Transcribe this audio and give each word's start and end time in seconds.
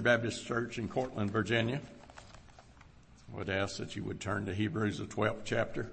Baptist 0.00 0.46
Church 0.46 0.78
in 0.78 0.88
Courtland, 0.88 1.30
Virginia. 1.30 1.80
I 3.32 3.36
would 3.36 3.48
ask 3.48 3.78
that 3.78 3.96
you 3.96 4.04
would 4.04 4.20
turn 4.20 4.46
to 4.46 4.54
Hebrews, 4.54 4.98
the 4.98 5.04
12th 5.04 5.42
chapter. 5.44 5.90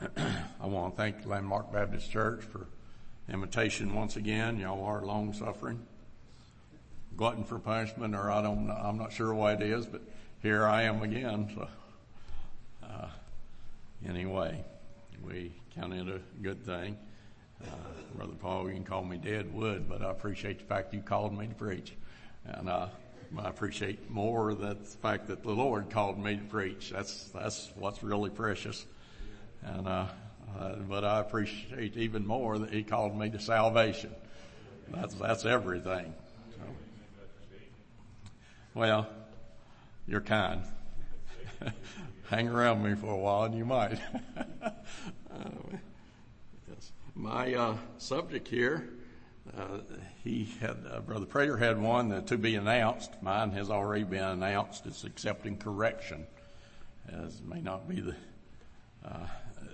I 0.16 0.66
want 0.66 0.94
to 0.94 1.02
thank 1.02 1.26
Landmark 1.26 1.72
Baptist 1.72 2.10
Church 2.10 2.42
for 2.42 2.66
invitation 3.28 3.94
once 3.94 4.16
again. 4.16 4.58
Y'all 4.58 4.84
are 4.84 5.04
long 5.04 5.32
suffering. 5.32 5.80
Glutton 7.16 7.44
for 7.44 7.58
punishment, 7.58 8.14
or 8.14 8.30
I 8.30 8.42
don't 8.42 8.70
I'm 8.70 8.98
not 8.98 9.12
sure 9.12 9.34
what 9.34 9.60
it 9.60 9.70
is, 9.70 9.86
but 9.86 10.02
here 10.42 10.66
I 10.66 10.82
am 10.82 11.02
again. 11.02 11.50
So, 11.54 11.68
uh, 12.82 13.08
anyway, 14.08 14.64
we 15.22 15.52
count 15.74 15.92
it 15.92 16.08
a 16.08 16.20
good 16.42 16.64
thing. 16.64 16.96
Uh, 17.62 17.66
Brother 18.14 18.32
Paul, 18.40 18.68
you 18.68 18.74
can 18.74 18.84
call 18.84 19.04
me 19.04 19.18
Dead 19.18 19.52
Wood, 19.52 19.88
but 19.88 20.02
I 20.02 20.10
appreciate 20.10 20.60
the 20.60 20.64
fact 20.64 20.94
you 20.94 21.00
called 21.00 21.36
me 21.36 21.46
to 21.46 21.54
preach. 21.54 21.94
And, 22.44 22.68
uh, 22.68 22.88
I 23.38 23.48
appreciate 23.48 24.10
more 24.10 24.54
that 24.54 24.84
the 24.84 24.98
fact 24.98 25.28
that 25.28 25.42
the 25.44 25.52
Lord 25.52 25.90
called 25.90 26.18
me 26.18 26.36
to 26.36 26.42
preach. 26.42 26.90
That's, 26.90 27.24
that's 27.26 27.70
what's 27.76 28.02
really 28.02 28.30
precious. 28.30 28.84
And, 29.62 29.86
uh, 29.86 30.06
uh, 30.58 30.74
but 30.88 31.04
I 31.04 31.20
appreciate 31.20 31.96
even 31.96 32.26
more 32.26 32.58
that 32.58 32.70
He 32.70 32.82
called 32.82 33.16
me 33.16 33.30
to 33.30 33.38
salvation. 33.38 34.10
That's, 34.88 35.14
that's 35.14 35.44
everything. 35.44 36.12
So, 36.56 36.62
well, 38.74 39.06
you're 40.08 40.20
kind. 40.20 40.62
Hang 42.28 42.48
around 42.48 42.82
me 42.82 42.96
for 42.96 43.12
a 43.12 43.16
while 43.16 43.44
and 43.44 43.54
you 43.54 43.64
might. 43.64 44.00
yes. 46.68 46.92
My, 47.14 47.54
uh, 47.54 47.76
subject 47.98 48.48
here 48.48 48.88
he 50.22 50.48
had, 50.60 50.76
uh, 50.90 51.00
Brother 51.00 51.26
Prater 51.26 51.56
had 51.56 51.80
one 51.80 52.24
to 52.24 52.38
be 52.38 52.56
announced. 52.56 53.10
Mine 53.22 53.50
has 53.52 53.70
already 53.70 54.04
been 54.04 54.22
announced. 54.22 54.86
It's 54.86 55.04
accepting 55.04 55.56
correction. 55.56 56.26
As 57.08 57.40
may 57.42 57.60
not 57.60 57.88
be 57.88 58.00
the, 58.00 58.14
uh, 59.04 59.26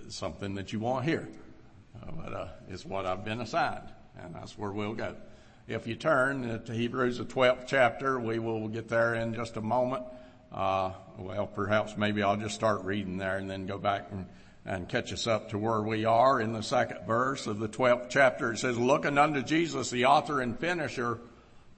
something 0.09 0.55
that 0.55 0.73
you 0.73 0.79
want 0.79 1.05
here, 1.05 1.27
uh, 2.01 2.11
but, 2.11 2.33
uh, 2.33 2.47
it's 2.69 2.85
what 2.85 3.05
I've 3.05 3.25
been 3.25 3.41
assigned 3.41 3.89
and 4.23 4.35
that's 4.35 4.57
where 4.57 4.71
we'll 4.71 4.93
go. 4.93 5.15
If 5.67 5.85
you 5.85 5.95
turn 5.95 6.63
to 6.63 6.73
Hebrews, 6.73 7.17
the 7.17 7.25
12th 7.25 7.65
chapter, 7.67 8.19
we 8.19 8.39
will 8.39 8.67
get 8.67 8.87
there 8.87 9.15
in 9.15 9.33
just 9.33 9.57
a 9.57 9.61
moment. 9.61 10.03
Uh, 10.51 10.91
well, 11.17 11.45
perhaps 11.45 11.97
maybe 11.97 12.23
I'll 12.23 12.37
just 12.37 12.55
start 12.55 12.83
reading 12.83 13.17
there 13.17 13.37
and 13.37 13.49
then 13.49 13.65
go 13.65 13.77
back 13.77 14.07
and 14.11 14.27
and 14.67 14.89
catch 14.89 15.13
us 15.13 15.25
up 15.27 15.49
to 15.49 15.57
where 15.57 15.81
we 15.81 16.03
are 16.03 16.41
in 16.41 16.51
the 16.51 16.61
second 16.61 16.99
verse 17.07 17.47
of 17.47 17.57
the 17.57 17.69
12th 17.69 18.09
chapter. 18.09 18.51
It 18.51 18.57
says, 18.57 18.77
looking 18.77 19.17
unto 19.17 19.41
Jesus, 19.41 19.89
the 19.89 20.05
author 20.05 20.41
and 20.41 20.59
finisher 20.59 21.19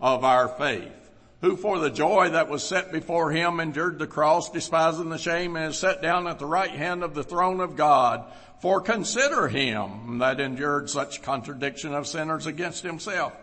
of 0.01 0.23
our 0.23 0.47
faith, 0.47 1.11
who 1.41 1.55
for 1.55 1.77
the 1.77 1.91
joy 1.91 2.29
that 2.29 2.49
was 2.49 2.63
set 2.63 2.91
before 2.91 3.31
him 3.31 3.59
endured 3.59 3.99
the 3.99 4.07
cross, 4.07 4.49
despising 4.49 5.09
the 5.09 5.19
shame, 5.19 5.55
and 5.55 5.69
is 5.69 5.77
set 5.77 6.01
down 6.01 6.25
at 6.25 6.39
the 6.39 6.47
right 6.47 6.71
hand 6.71 7.03
of 7.03 7.13
the 7.13 7.23
throne 7.23 7.61
of 7.61 7.77
God. 7.77 8.25
For 8.59 8.81
consider 8.81 9.47
him 9.47 10.17
that 10.17 10.39
endured 10.39 10.89
such 10.89 11.21
contradiction 11.21 11.93
of 11.93 12.07
sinners 12.07 12.47
against 12.47 12.81
himself, 12.81 13.33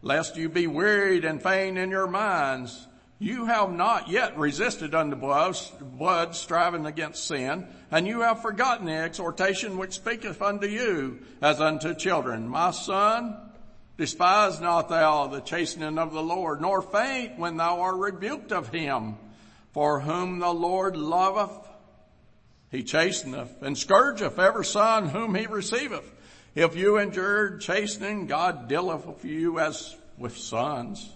lest 0.00 0.36
you 0.36 0.48
be 0.48 0.66
wearied 0.66 1.26
and 1.26 1.42
faint 1.42 1.76
in 1.76 1.90
your 1.90 2.06
minds. 2.06 2.88
You 3.18 3.46
have 3.46 3.70
not 3.70 4.08
yet 4.08 4.36
resisted 4.36 4.94
unto 4.94 5.16
blood, 5.16 6.34
striving 6.34 6.84
against 6.84 7.26
sin, 7.26 7.66
and 7.90 8.06
you 8.06 8.20
have 8.22 8.42
forgotten 8.42 8.86
the 8.86 8.92
exhortation 8.92 9.78
which 9.78 9.94
speaketh 9.94 10.42
unto 10.42 10.66
you 10.66 11.20
as 11.40 11.60
unto 11.60 11.94
children. 11.94 12.48
My 12.48 12.72
son, 12.72 13.36
despise 13.96 14.60
not 14.60 14.88
thou 14.88 15.28
the 15.28 15.40
chastening 15.40 15.96
of 15.96 16.12
the 16.12 16.22
Lord, 16.22 16.60
nor 16.60 16.82
faint 16.82 17.38
when 17.38 17.56
thou 17.56 17.80
art 17.82 17.96
rebuked 17.96 18.52
of 18.52 18.68
him. 18.68 19.16
For 19.72 20.00
whom 20.00 20.38
the 20.38 20.52
Lord 20.52 20.96
loveth, 20.96 21.68
he 22.70 22.82
chasteneth, 22.82 23.62
and 23.62 23.78
scourgeth 23.78 24.38
every 24.38 24.64
son 24.64 25.08
whom 25.08 25.34
he 25.34 25.46
receiveth. 25.46 26.10
If 26.54 26.76
you 26.76 26.98
endure 26.98 27.58
chastening, 27.58 28.26
God 28.26 28.68
dealeth 28.68 29.06
with 29.06 29.24
you 29.24 29.58
as 29.58 29.96
with 30.18 30.36
sons. 30.36 31.08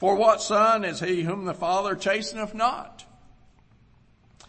For 0.00 0.16
what 0.16 0.40
son 0.40 0.82
is 0.82 1.00
he 1.00 1.22
whom 1.22 1.44
the 1.44 1.52
Father 1.52 1.94
chasteneth 1.94 2.54
not? 2.54 3.04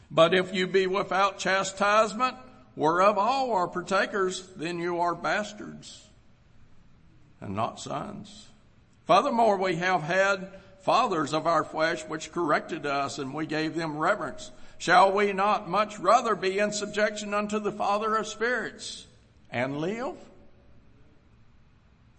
But 0.09 0.34
if 0.34 0.53
you 0.53 0.66
be 0.66 0.88
without 0.88 1.39
chastisement, 1.39 2.38
whereof 2.78 3.17
all 3.17 3.51
are 3.51 3.67
partakers, 3.67 4.47
then 4.56 4.79
you 4.79 5.01
are 5.01 5.13
bastards 5.13 6.07
and 7.41 7.53
not 7.53 7.81
sons. 7.81 8.47
Furthermore, 9.06 9.57
we 9.57 9.75
have 9.75 10.03
had 10.03 10.53
fathers 10.84 11.34
of 11.34 11.45
our 11.45 11.66
flesh 11.66 12.01
which 12.03 12.31
corrected 12.31 12.85
us 12.85 13.19
and 13.19 13.33
we 13.33 13.45
gave 13.45 13.75
them 13.75 13.97
reverence. 13.97 14.51
Shall 14.78 15.12
we 15.12 15.33
not 15.33 15.69
much 15.69 16.00
rather 16.00 16.33
be 16.33 16.59
in 16.59 16.72
subjection 16.72 17.33
unto 17.33 17.59
the 17.59 17.73
Father 17.73 18.16
of 18.16 18.25
spirits 18.25 19.06
and 19.50 19.79
live? 19.79 20.16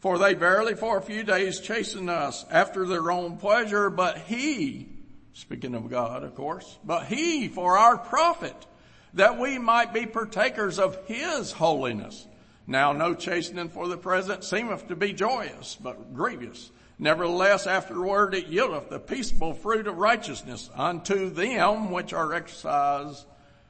For 0.03 0.19
they 0.19 0.35
verily 0.35 0.75
for 0.75 0.99
a 0.99 1.03
few 1.03 1.23
days 1.23 1.61
chasten 1.61 2.09
us 2.09 2.45
after 2.51 2.85
their 2.85 3.13
own 3.13 3.37
pleasure, 3.37 3.89
but 3.89 4.19
he, 4.19 4.89
speaking 5.33 5.77
of 5.77 5.89
God, 5.89 6.25
of 6.25 6.35
course, 6.35 6.77
but 6.85 7.07
he 7.07 7.47
for 7.47 7.79
our 7.79 7.97
profit, 7.97 8.67
that 9.15 9.39
we 9.39 9.59
might 9.59 9.95
be 9.95 10.07
partakers 10.07 10.81
of 10.81 10.99
his 11.07 11.53
holiness. 11.53 12.27
Now 12.67 12.91
no 12.91 13.15
chastening 13.15 13.69
for 13.69 13.87
the 13.87 13.97
present 13.97 14.43
seemeth 14.43 14.89
to 14.89 14.97
be 14.97 15.13
joyous, 15.13 15.79
but 15.81 16.13
grievous. 16.13 16.73
Nevertheless, 16.99 17.69
afterward 17.69 18.35
it 18.35 18.51
yieldeth 18.51 18.89
the 18.89 18.99
peaceable 18.99 19.55
fruit 19.55 19.87
of 19.87 19.99
righteousness 19.99 20.69
unto 20.75 21.31
them 21.31 21.93
which 21.93 22.13
are 22.13 22.35
exercised 22.35 23.25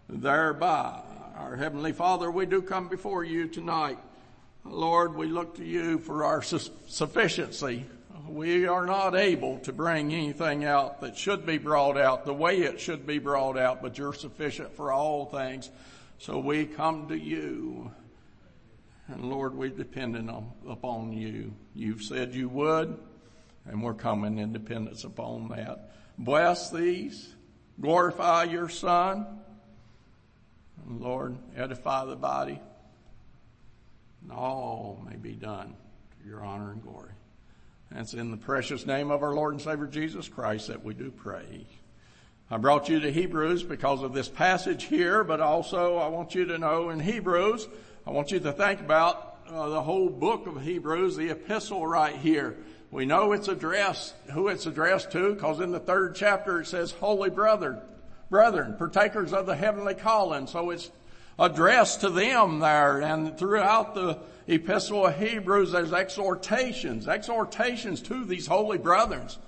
thereby. 0.09 1.03
Our 1.37 1.57
Heavenly 1.57 1.93
Father, 1.93 2.31
we 2.31 2.47
do 2.47 2.63
come 2.63 2.89
before 2.89 3.23
you 3.23 3.49
tonight 3.49 3.99
Lord, 4.65 5.17
we 5.17 5.27
look 5.27 5.57
to 5.57 5.65
you 5.65 5.99
for 5.99 6.25
our 6.25 6.43
su- 6.43 6.71
sufficiency. 6.87 7.85
We 8.29 8.67
are 8.67 8.87
not 8.87 9.17
able 9.17 9.59
to 9.61 9.73
bring 9.73 10.15
anything 10.15 10.65
out 10.65 11.01
that 11.01 11.17
should 11.17 11.45
be 11.45 11.59
brought 11.59 11.99
out 11.99 12.25
the 12.25 12.33
way 12.33 12.61
it 12.61 12.81
should 12.81 13.07
be 13.07 13.19
brought 13.19 13.59
out, 13.59 13.83
but 13.83 13.99
you're 13.99 14.15
sufficient 14.15 14.75
for 14.77 14.93
all 14.93 15.27
things. 15.27 15.71
So 16.19 16.39
we 16.39 16.67
come 16.67 17.09
to 17.09 17.17
you. 17.17 17.91
And 19.09 19.25
Lord, 19.25 19.55
we're 19.55 19.71
dependent 19.71 20.31
on, 20.31 20.53
upon 20.69 21.13
you. 21.13 21.53
You've 21.75 22.03
said 22.03 22.33
you 22.33 22.49
would, 22.49 22.97
and 23.67 23.83
we're 23.83 23.95
coming 23.95 24.39
in 24.39 24.53
dependence 24.53 25.03
upon 25.03 25.49
that. 25.49 25.93
Bless 26.17 26.71
these. 26.71 27.35
Glorify 27.81 28.45
your 28.45 28.69
son. 28.69 29.41
Lord, 30.87 31.37
edify 31.57 32.05
the 32.05 32.17
body 32.17 32.61
and 34.23 34.33
all 34.33 35.05
may 35.09 35.17
be 35.17 35.33
done 35.33 35.75
to 36.23 36.29
your 36.29 36.43
honor 36.43 36.73
and 36.73 36.83
glory. 36.83 37.13
And 37.91 38.01
it's 38.01 38.15
in 38.15 38.31
the 38.31 38.37
precious 38.37 38.87
name 38.87 39.11
of 39.11 39.23
our 39.23 39.35
Lord 39.35 39.53
and 39.53 39.61
Savior 39.61 39.87
Jesus 39.87 40.29
Christ 40.29 40.69
that 40.69 40.85
we 40.85 40.95
do 40.95 41.11
pray. 41.11 41.67
I 42.51 42.57
brought 42.59 42.89
you 42.89 43.01
to 43.01 43.13
Hebrews 43.13 43.63
because 43.63 44.03
of 44.03 44.13
this 44.13 44.29
passage 44.29 44.85
here, 44.85 45.25
but 45.25 45.41
also 45.41 45.97
I 45.97 46.09
want 46.09 46.35
you 46.35 46.45
to 46.47 46.59
know 46.59 46.91
in 46.91 47.01
Hebrews, 47.01 47.67
I 48.07 48.11
want 48.11 48.31
you 48.31 48.41
to 48.41 48.53
think 48.53 48.81
about 48.81 49.39
uh, 49.49 49.69
the 49.69 49.83
whole 49.83 50.09
book 50.09 50.47
of 50.47 50.61
Hebrews, 50.61 51.17
the 51.17 51.31
epistle 51.31 51.87
right 51.87 52.15
here. 52.15 52.57
We 52.91 53.07
know 53.07 53.33
it's 53.33 53.49
addressed, 53.49 54.15
who 54.33 54.49
it's 54.49 54.67
addressed 54.67 55.13
to, 55.13 55.35
because 55.35 55.61
in 55.61 55.73
the 55.73 55.81
third 55.81 56.15
chapter 56.15 56.61
it 56.61 56.67
says, 56.67 56.91
holy 56.93 57.31
brother, 57.31 57.83
brethren, 58.29 58.77
partakers 58.77 59.33
of 59.33 59.47
the 59.47 59.57
heavenly 59.57 59.95
calling. 59.95 60.47
So 60.47 60.71
it's 60.71 60.91
addressed 61.39 62.01
to 62.03 62.11
them 62.11 62.61
there. 62.61 63.01
And 63.01 63.37
throughout 63.39 63.95
the 63.95 64.19
epistle 64.47 65.07
of 65.07 65.19
Hebrews, 65.19 65.73
there's 65.73 65.93
exhortations, 65.93 67.09
exhortations 67.09 68.01
to 68.03 68.25
these 68.25 68.47
holy 68.47 68.79
brothers. 68.79 69.39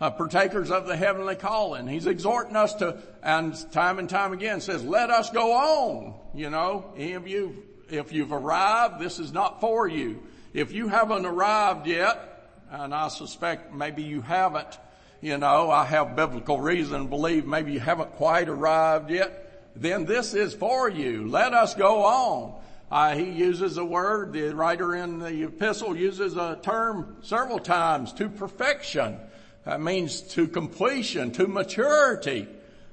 Uh, 0.00 0.10
partakers 0.10 0.70
of 0.70 0.86
the 0.86 0.96
heavenly 0.96 1.36
calling. 1.36 1.86
He's 1.86 2.06
exhorting 2.06 2.56
us 2.56 2.72
to, 2.76 2.96
and 3.22 3.54
time 3.70 3.98
and 3.98 4.08
time 4.08 4.32
again 4.32 4.62
says, 4.62 4.82
let 4.82 5.10
us 5.10 5.28
go 5.28 5.52
on. 5.52 6.14
You 6.34 6.48
know, 6.48 6.94
any 6.96 7.12
of 7.12 7.28
you, 7.28 7.62
if 7.90 8.10
you've 8.10 8.32
arrived, 8.32 8.98
this 8.98 9.18
is 9.18 9.30
not 9.30 9.60
for 9.60 9.86
you. 9.86 10.22
If 10.54 10.72
you 10.72 10.88
haven't 10.88 11.26
arrived 11.26 11.86
yet, 11.86 12.50
and 12.70 12.94
I 12.94 13.08
suspect 13.08 13.74
maybe 13.74 14.02
you 14.02 14.22
haven't, 14.22 14.78
you 15.20 15.36
know, 15.36 15.70
I 15.70 15.84
have 15.84 16.16
biblical 16.16 16.58
reason 16.58 17.02
to 17.02 17.08
believe 17.08 17.44
maybe 17.44 17.72
you 17.72 17.80
haven't 17.80 18.12
quite 18.12 18.48
arrived 18.48 19.10
yet 19.10 19.49
then 19.80 20.04
this 20.04 20.34
is 20.34 20.54
for 20.54 20.88
you. 20.88 21.26
Let 21.28 21.54
us 21.54 21.74
go 21.74 22.04
on. 22.04 22.60
Uh, 22.90 23.14
he 23.14 23.30
uses 23.30 23.76
a 23.76 23.84
word, 23.84 24.32
the 24.32 24.54
writer 24.54 24.94
in 24.96 25.20
the 25.20 25.44
epistle 25.44 25.96
uses 25.96 26.36
a 26.36 26.58
term 26.60 27.16
several 27.22 27.60
times, 27.60 28.12
to 28.14 28.28
perfection. 28.28 29.16
That 29.64 29.80
means 29.80 30.22
to 30.34 30.48
completion, 30.48 31.30
to 31.32 31.46
maturity. 31.46 32.48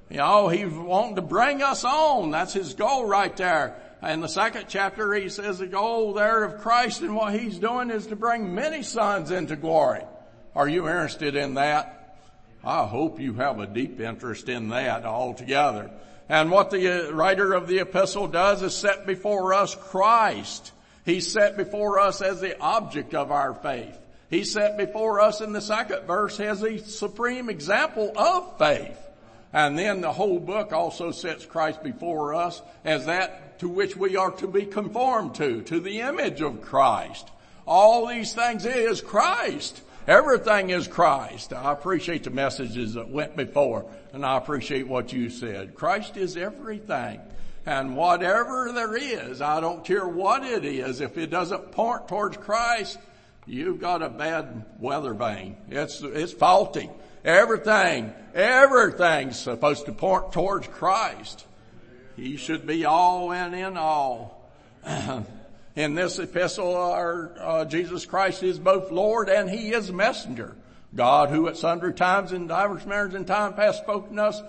You 0.09 0.17
know, 0.17 0.47
he's 0.49 0.71
wanting 0.71 1.15
to 1.15 1.21
bring 1.21 1.63
us 1.63 1.83
on. 1.83 2.31
That's 2.31 2.53
his 2.53 2.73
goal 2.73 3.05
right 3.05 3.35
there. 3.35 3.75
In 4.03 4.21
the 4.21 4.27
second 4.27 4.65
chapter, 4.67 5.13
he 5.13 5.29
says 5.29 5.57
the 5.57 5.67
goal 5.67 6.13
there 6.13 6.43
of 6.43 6.61
Christ 6.61 7.01
and 7.01 7.15
what 7.15 7.33
he's 7.33 7.57
doing 7.57 7.89
is 7.89 8.07
to 8.07 8.15
bring 8.15 8.53
many 8.53 8.83
sons 8.83 9.31
into 9.31 9.55
glory. 9.55 10.03
Are 10.55 10.69
you 10.69 10.87
interested 10.87 11.35
in 11.35 11.55
that? 11.55 12.19
I 12.63 12.85
hope 12.85 13.19
you 13.19 13.33
have 13.33 13.59
a 13.59 13.65
deep 13.65 13.99
interest 13.99 14.49
in 14.49 14.69
that 14.69 15.05
altogether. 15.05 15.89
And 16.29 16.51
what 16.51 16.71
the 16.71 17.09
uh, 17.09 17.11
writer 17.11 17.53
of 17.53 17.67
the 17.67 17.79
epistle 17.79 18.27
does 18.27 18.61
is 18.61 18.75
set 18.75 19.05
before 19.07 19.53
us 19.53 19.75
Christ. 19.75 20.71
He's 21.05 21.31
set 21.31 21.55
before 21.55 21.99
us 21.99 22.21
as 22.21 22.41
the 22.41 22.59
object 22.59 23.13
of 23.13 23.31
our 23.31 23.53
faith. 23.53 23.97
He's 24.29 24.51
set 24.51 24.77
before 24.77 25.21
us 25.21 25.39
in 25.39 25.53
the 25.53 25.61
second 25.61 26.05
verse 26.05 26.39
as 26.39 26.59
the 26.59 26.79
supreme 26.79 27.49
example 27.49 28.11
of 28.17 28.57
faith. 28.57 28.97
And 29.53 29.79
then 29.79 30.01
the 30.01 30.11
whole 30.11 30.39
book 30.39 30.73
also 30.73 31.11
sets 31.11 31.45
Christ 31.45 31.81
before 31.81 32.35
us 32.35 32.61
as 32.83 33.05
that 33.05 33.59
to 33.59 33.69
which 33.69 33.95
we 33.95 34.17
are 34.17 34.31
to 34.31 34.47
be 34.47 34.65
conformed 34.65 35.35
to, 35.35 35.61
to 35.63 35.79
the 35.79 36.01
image 36.01 36.41
of 36.41 36.61
Christ. 36.61 37.29
All 37.65 38.07
these 38.07 38.33
things 38.33 38.65
is 38.65 39.01
Christ. 39.01 39.81
Everything 40.07 40.69
is 40.69 40.87
Christ. 40.87 41.51
I 41.51 41.73
appreciate 41.73 42.23
the 42.23 42.29
messages 42.29 42.93
that 42.93 43.09
went 43.09 43.35
before 43.35 43.85
and 44.13 44.25
I 44.25 44.37
appreciate 44.37 44.87
what 44.87 45.11
you 45.11 45.29
said. 45.29 45.75
Christ 45.75 46.15
is 46.15 46.37
everything. 46.37 47.19
And 47.65 47.97
whatever 47.97 48.71
there 48.71 48.95
is, 48.95 49.41
I 49.41 49.59
don't 49.59 49.83
care 49.83 50.07
what 50.07 50.43
it 50.43 50.63
is, 50.63 51.01
if 51.01 51.17
it 51.17 51.27
doesn't 51.27 51.73
point 51.73 52.07
towards 52.07 52.37
Christ, 52.37 52.97
you've 53.45 53.81
got 53.81 54.01
a 54.01 54.09
bad 54.09 54.63
weather 54.79 55.13
vane. 55.13 55.57
It's, 55.69 56.01
it's 56.01 56.31
faulty. 56.31 56.89
Everything, 57.25 58.13
everything's 58.33 59.37
supposed 59.37 59.85
to 59.87 59.91
point 59.91 60.31
towards 60.31 60.67
Christ. 60.67 61.45
He 62.15 62.37
should 62.37 62.65
be 62.65 62.85
all 62.85 63.33
and 63.33 63.53
in 63.53 63.75
all. 63.75 64.49
in 65.77 65.93
this 65.93 66.17
epistle, 66.17 66.75
our, 66.75 67.31
uh, 67.39 67.65
Jesus 67.65 68.03
Christ 68.07 68.41
is 68.41 68.57
both 68.57 68.91
Lord 68.91 69.29
and 69.29 69.47
He 69.47 69.71
is 69.71 69.91
messenger. 69.91 70.55
God 70.95 71.29
who 71.29 71.47
at 71.47 71.55
sundry 71.55 71.93
times 71.93 72.31
and 72.31 72.49
divers 72.49 72.83
manners 72.87 73.13
in 73.13 73.25
time 73.25 73.53
past 73.53 73.83
spoken 73.83 74.15
to 74.15 74.23
us 74.23 74.41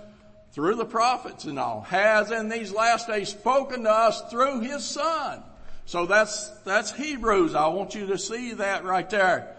through 0.52 0.76
the 0.76 0.86
prophets 0.86 1.44
and 1.44 1.58
all, 1.58 1.82
has 1.82 2.30
in 2.30 2.48
these 2.48 2.72
last 2.72 3.08
days 3.08 3.28
spoken 3.28 3.84
to 3.84 3.90
us 3.90 4.22
through 4.30 4.60
His 4.60 4.82
Son. 4.82 5.42
So 5.84 6.06
that's, 6.06 6.48
that's 6.64 6.92
Hebrews. 6.92 7.54
I 7.54 7.66
want 7.66 7.94
you 7.94 8.06
to 8.06 8.18
see 8.18 8.54
that 8.54 8.84
right 8.84 9.08
there. 9.10 9.54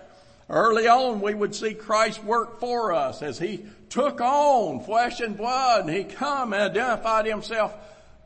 Early 0.50 0.88
on 0.88 1.22
we 1.22 1.36
would 1.36 1.54
see 1.54 1.75
Christ 1.75 2.24
work 2.24 2.60
for 2.60 2.94
us 2.94 3.22
as 3.22 3.38
He 3.38 3.68
took 3.89 4.22
on 4.22 4.80
flesh 4.80 5.19
and 5.19 5.38
blood 5.38 5.86
and 5.86 5.95
He 5.95 6.04
come 6.04 6.51
and 6.54 6.63
identified 6.63 7.27
Himself 7.27 7.75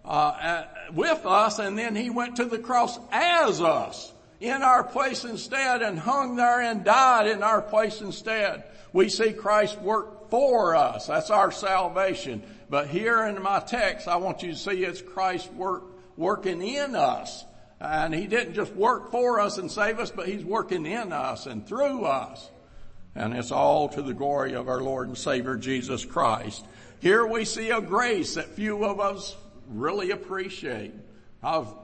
uh, 0.06 0.64
with 0.94 1.26
us 1.26 1.60
and 1.60 1.78
then 1.78 1.96
he 1.96 2.10
went 2.10 2.38
to 2.38 2.46
the 2.46 2.60
cross 2.60 3.00
as 3.12 3.62
us 3.62 4.14
in 4.40 4.62
our 4.62 4.84
place 4.84 5.24
instead 5.24 5.82
and 5.82 5.98
hung 5.98 6.36
there 6.36 6.60
and 6.62 6.84
died 6.84 7.28
in 7.28 7.42
our 7.42 7.62
place 7.62 8.02
instead. 8.02 8.64
We 8.92 9.08
see 9.08 9.32
Christ 9.32 9.82
work 9.82 10.30
for 10.30 10.76
us. 10.76 11.08
That's 11.08 11.30
our 11.30 11.52
salvation. 11.52 12.44
But 12.70 12.88
here 12.88 13.24
in 13.26 13.42
my 13.42 13.60
text, 13.62 14.08
I 14.08 14.18
want 14.18 14.44
you 14.44 14.52
to 14.52 14.58
see 14.58 14.84
it's 14.84 15.02
Christ 15.02 15.52
work, 15.54 15.84
working 16.18 16.62
in 16.62 16.96
us. 16.96 17.46
And 17.80 18.14
he 18.14 18.28
didn't 18.28 18.54
just 18.54 18.74
work 18.74 19.12
for 19.12 19.40
us 19.40 19.58
and 19.58 19.72
save 19.72 20.00
us, 20.00 20.12
but 20.12 20.28
he's 20.28 20.44
working 20.44 20.86
in 20.86 21.14
us 21.14 21.46
and 21.46 21.66
through 21.66 22.04
us. 22.04 22.50
And 23.16 23.34
it's 23.34 23.52
all 23.52 23.90
to 23.90 24.02
the 24.02 24.14
glory 24.14 24.54
of 24.56 24.68
our 24.68 24.82
Lord 24.82 25.08
and 25.08 25.18
Savior 25.18 25.56
Jesus 25.56 26.04
Christ. 26.04 26.66
Here 27.00 27.26
we 27.26 27.46
see 27.46 27.70
a 27.70 27.82
grace 27.82 28.36
that 28.36 28.56
few 28.56 28.84
of 28.86 29.00
us 29.00 29.36
really 29.68 30.12
appreciate. 30.12 30.94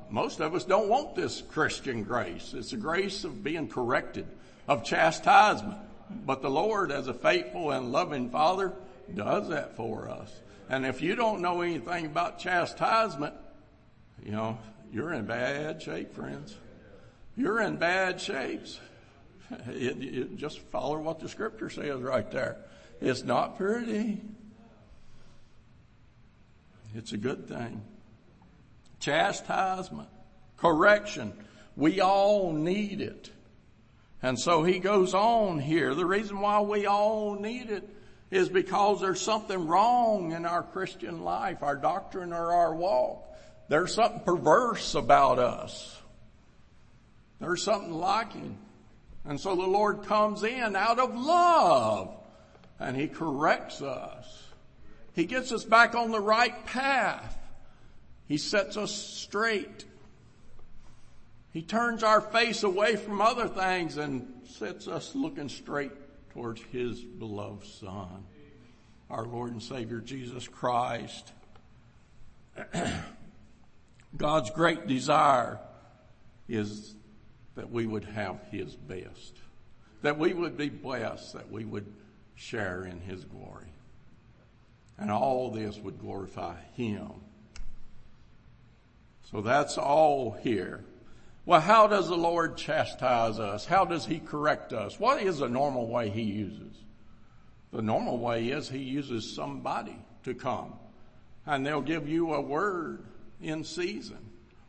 most 0.09 0.39
of 0.39 0.55
us 0.55 0.65
don't 0.65 0.89
want 0.89 1.15
this 1.15 1.41
Christian 1.41 2.03
grace. 2.03 2.53
It's 2.55 2.71
the 2.71 2.77
grace 2.77 3.23
of 3.23 3.43
being 3.43 3.67
corrected, 3.67 4.27
of 4.67 4.83
chastisement. 4.83 5.79
But 6.25 6.41
the 6.41 6.49
Lord, 6.49 6.91
as 6.91 7.07
a 7.07 7.13
faithful 7.13 7.71
and 7.71 7.91
loving 7.91 8.29
Father, 8.29 8.73
does 9.13 9.49
that 9.49 9.75
for 9.75 10.09
us. 10.09 10.31
And 10.69 10.85
if 10.85 11.01
you 11.01 11.15
don't 11.15 11.41
know 11.41 11.61
anything 11.61 12.05
about 12.05 12.39
chastisement, 12.39 13.33
you 14.23 14.31
know, 14.31 14.57
you're 14.91 15.13
in 15.13 15.25
bad 15.25 15.81
shape, 15.81 16.13
friends. 16.13 16.55
You're 17.35 17.61
in 17.61 17.77
bad 17.77 18.19
shapes. 18.21 18.79
It, 19.67 20.03
it, 20.03 20.37
just 20.37 20.59
follow 20.59 20.99
what 20.99 21.19
the 21.19 21.27
scripture 21.27 21.71
says 21.71 22.01
right 22.01 22.29
there. 22.29 22.57
It's 23.01 23.23
not 23.23 23.57
pretty. 23.57 24.21
It's 26.95 27.13
a 27.13 27.17
good 27.17 27.47
thing. 27.47 27.81
Chastisement, 28.99 30.09
correction. 30.57 31.33
We 31.75 32.01
all 32.01 32.51
need 32.51 33.01
it. 33.01 33.29
And 34.21 34.37
so 34.37 34.63
he 34.63 34.79
goes 34.79 35.13
on 35.13 35.59
here. 35.59 35.95
The 35.95 36.05
reason 36.05 36.39
why 36.39 36.59
we 36.61 36.85
all 36.85 37.35
need 37.35 37.69
it 37.69 37.87
is 38.31 38.49
because 38.49 38.99
there's 38.99 39.21
something 39.21 39.67
wrong 39.67 40.33
in 40.33 40.45
our 40.45 40.61
Christian 40.61 41.23
life, 41.23 41.63
our 41.63 41.75
doctrine 41.75 42.33
or 42.33 42.53
our 42.53 42.75
walk. 42.75 43.25
There's 43.69 43.93
something 43.93 44.21
perverse 44.21 44.95
about 44.95 45.39
us. 45.39 45.99
There's 47.39 47.63
something 47.63 47.93
lacking. 47.93 48.57
And 49.25 49.39
so 49.39 49.55
the 49.55 49.61
Lord 49.61 50.03
comes 50.03 50.43
in 50.43 50.75
out 50.75 50.99
of 50.99 51.15
love 51.15 52.15
and 52.79 52.95
he 52.95 53.07
corrects 53.07 53.81
us. 53.81 54.48
He 55.19 55.25
gets 55.25 55.51
us 55.51 55.65
back 55.65 55.95
on 55.95 56.11
the 56.11 56.21
right 56.21 56.65
path. 56.65 57.37
He 58.29 58.37
sets 58.37 58.77
us 58.77 58.93
straight. 58.95 59.83
He 61.51 61.61
turns 61.61 62.03
our 62.03 62.21
face 62.21 62.63
away 62.63 62.95
from 62.95 63.19
other 63.19 63.49
things 63.49 63.97
and 63.97 64.31
sets 64.47 64.87
us 64.87 65.13
looking 65.15 65.49
straight 65.49 65.91
towards 66.29 66.61
His 66.71 67.01
beloved 67.01 67.67
Son, 67.67 68.23
our 69.09 69.25
Lord 69.25 69.51
and 69.51 69.61
Savior 69.61 69.99
Jesus 69.99 70.47
Christ. 70.47 71.33
God's 74.15 74.51
great 74.51 74.87
desire 74.87 75.59
is 76.47 76.95
that 77.55 77.69
we 77.69 77.85
would 77.85 78.05
have 78.05 78.39
His 78.51 78.73
best, 78.73 79.35
that 80.01 80.17
we 80.17 80.33
would 80.33 80.55
be 80.55 80.69
blessed, 80.69 81.33
that 81.33 81.51
we 81.51 81.65
would 81.65 81.93
share 82.35 82.85
in 82.85 83.01
His 83.01 83.25
glory. 83.25 83.67
And 84.99 85.09
all 85.11 85.51
this 85.51 85.77
would 85.77 85.99
glorify 85.99 86.55
Him. 86.75 87.09
So 89.31 89.41
that's 89.41 89.77
all 89.77 90.31
here. 90.31 90.83
Well, 91.45 91.61
how 91.61 91.87
does 91.87 92.07
the 92.07 92.17
Lord 92.17 92.57
chastise 92.57 93.39
us? 93.39 93.65
How 93.65 93.85
does 93.85 94.05
He 94.05 94.19
correct 94.19 94.73
us? 94.73 94.99
What 94.99 95.21
is 95.21 95.39
the 95.39 95.49
normal 95.49 95.87
way 95.87 96.09
He 96.09 96.23
uses? 96.23 96.75
The 97.71 97.81
normal 97.81 98.17
way 98.17 98.49
is 98.49 98.69
He 98.69 98.79
uses 98.79 99.35
somebody 99.35 99.95
to 100.23 100.33
come 100.33 100.73
and 101.49 101.65
they'll 101.65 101.81
give 101.81 102.07
you 102.07 102.33
a 102.33 102.41
word 102.41 103.03
in 103.41 103.63
season. 103.63 104.19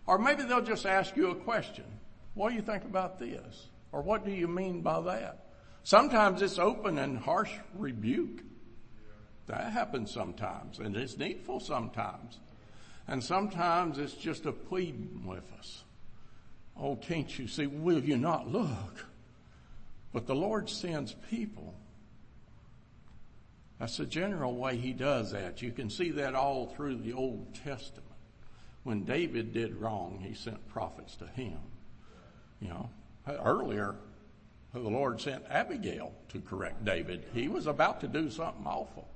Or 0.06 0.18
maybe 0.18 0.44
they'll 0.44 0.62
just 0.62 0.86
ask 0.86 1.14
you 1.14 1.30
a 1.30 1.34
question. 1.34 1.84
What 2.34 2.50
do 2.50 2.56
you 2.56 2.62
think 2.62 2.84
about 2.84 3.18
this? 3.18 3.66
Or 3.92 4.00
what 4.00 4.24
do 4.24 4.30
you 4.30 4.48
mean 4.48 4.80
by 4.80 5.00
that? 5.02 5.46
Sometimes 5.82 6.40
it's 6.40 6.58
open 6.58 6.96
and 6.96 7.18
harsh 7.18 7.52
rebuke. 7.74 8.42
That 9.50 9.72
happens 9.72 10.12
sometimes 10.12 10.78
and 10.78 10.96
it's 10.96 11.18
needful 11.18 11.58
sometimes. 11.58 12.38
And 13.08 13.22
sometimes 13.22 13.98
it's 13.98 14.14
just 14.14 14.46
a 14.46 14.52
pleading 14.52 15.24
with 15.26 15.42
us. 15.58 15.82
Oh, 16.78 16.94
can't 16.94 17.36
you 17.36 17.48
see? 17.48 17.66
Will 17.66 17.98
you 17.98 18.16
not 18.16 18.48
look? 18.48 19.06
But 20.12 20.28
the 20.28 20.36
Lord 20.36 20.70
sends 20.70 21.16
people. 21.28 21.74
That's 23.80 23.96
the 23.96 24.06
general 24.06 24.54
way 24.54 24.76
He 24.76 24.92
does 24.92 25.32
that. 25.32 25.62
You 25.62 25.72
can 25.72 25.90
see 25.90 26.12
that 26.12 26.36
all 26.36 26.66
through 26.68 26.98
the 26.98 27.12
Old 27.12 27.52
Testament. 27.64 28.06
When 28.84 29.04
David 29.04 29.52
did 29.52 29.74
wrong, 29.74 30.22
He 30.22 30.34
sent 30.34 30.68
prophets 30.68 31.16
to 31.16 31.26
him. 31.26 31.58
You 32.60 32.68
know, 32.68 32.90
earlier, 33.26 33.96
the 34.72 34.78
Lord 34.78 35.20
sent 35.20 35.42
Abigail 35.50 36.12
to 36.28 36.40
correct 36.40 36.84
David. 36.84 37.24
He 37.34 37.48
was 37.48 37.66
about 37.66 38.00
to 38.02 38.06
do 38.06 38.30
something 38.30 38.64
awful. 38.64 39.08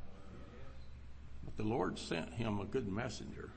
But 1.44 1.56
the 1.56 1.68
Lord 1.68 1.98
sent 1.98 2.32
him 2.34 2.60
a 2.60 2.64
good 2.64 2.88
messenger, 2.88 3.50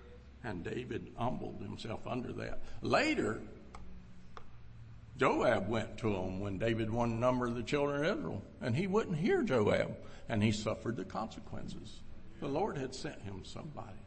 and 0.44 0.63
David 0.63 1.12
humbled 1.15 1.62
himself 1.62 2.06
under 2.06 2.32
that. 2.34 2.62
Later, 2.82 3.41
Joab 5.17 5.67
went 5.67 5.98
to 6.00 6.13
him 6.13 6.39
when 6.39 6.58
David 6.60 6.91
won 6.91 7.20
number 7.20 7.48
of 7.48 7.56
the 7.56 7.63
children 7.63 8.06
of 8.06 8.17
Israel, 8.17 8.44
and 8.62 8.75
he 8.75 8.88
wouldn't 8.88 9.17
hear 9.17 9.41
Joab, 9.41 9.98
and 10.29 10.44
he 10.44 10.51
suffered 10.51 10.96
the 10.96 11.06
consequences. 11.06 12.01
The 12.39 12.48
Lord 12.48 12.77
had 12.77 12.94
sent 12.94 13.22
him 13.22 13.44
somebody, 13.44 13.98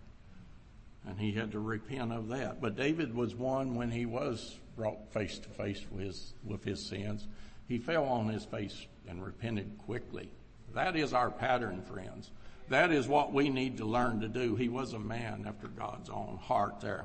and 1.04 1.18
he 1.18 1.32
had 1.32 1.52
to 1.52 1.58
repent 1.58 2.12
of 2.12 2.28
that. 2.28 2.60
But 2.60 2.76
David 2.76 3.14
was 3.14 3.34
one 3.34 3.74
when 3.74 3.90
he 3.90 4.06
was 4.06 4.56
brought 4.76 5.12
face 5.12 5.38
to 5.40 5.48
face 5.48 5.84
with 5.90 6.04
his, 6.04 6.34
with 6.44 6.64
his 6.64 6.86
sins. 6.86 7.26
He 7.66 7.78
fell 7.78 8.04
on 8.04 8.28
his 8.28 8.44
face 8.44 8.86
and 9.08 9.24
repented 9.24 9.78
quickly. 9.78 10.30
That 10.74 10.94
is 10.94 11.12
our 11.12 11.30
pattern, 11.30 11.82
friends. 11.82 12.30
That 12.70 12.92
is 12.92 13.08
what 13.08 13.32
we 13.32 13.48
need 13.48 13.78
to 13.78 13.84
learn 13.84 14.20
to 14.20 14.28
do. 14.28 14.54
He 14.54 14.68
was 14.68 14.92
a 14.92 14.98
man 14.98 15.44
after 15.46 15.66
God's 15.66 16.08
own 16.08 16.38
heart 16.40 16.80
there. 16.80 17.04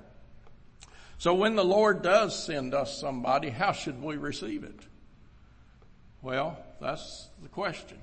So 1.18 1.34
when 1.34 1.56
the 1.56 1.66
Lord 1.66 2.04
does 2.04 2.46
send 2.46 2.76
us 2.76 3.00
somebody, 3.00 3.50
how 3.50 3.72
should 3.72 4.02
we 4.02 4.18
receive 4.18 4.64
it? 4.64 4.80
Well, 6.22 6.58
that's 6.80 7.30
the 7.42 7.50
question. 7.50 7.98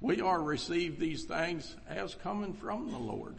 we 0.00 0.20
are 0.20 0.42
receive 0.42 1.00
these 1.00 1.24
things 1.24 1.74
as 1.88 2.14
coming 2.16 2.52
from 2.52 2.90
the 2.92 2.98
Lord. 2.98 3.36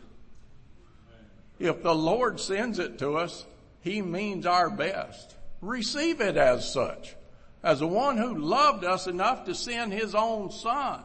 If 1.60 1.84
the 1.84 1.94
Lord 1.94 2.40
sends 2.40 2.80
it 2.80 2.98
to 3.00 3.18
us, 3.18 3.46
He 3.82 4.02
means 4.02 4.48
our 4.48 4.72
best. 4.72 5.36
Receive 5.62 6.20
it 6.20 6.36
as 6.36 6.74
such. 6.74 7.16
As 7.62 7.80
the 7.80 7.88
one 7.88 8.18
who 8.18 8.40
loved 8.40 8.84
us 8.84 9.06
enough 9.06 9.46
to 9.46 9.54
send 9.54 9.94
His 9.94 10.16
own 10.16 10.50
Son. 10.52 11.04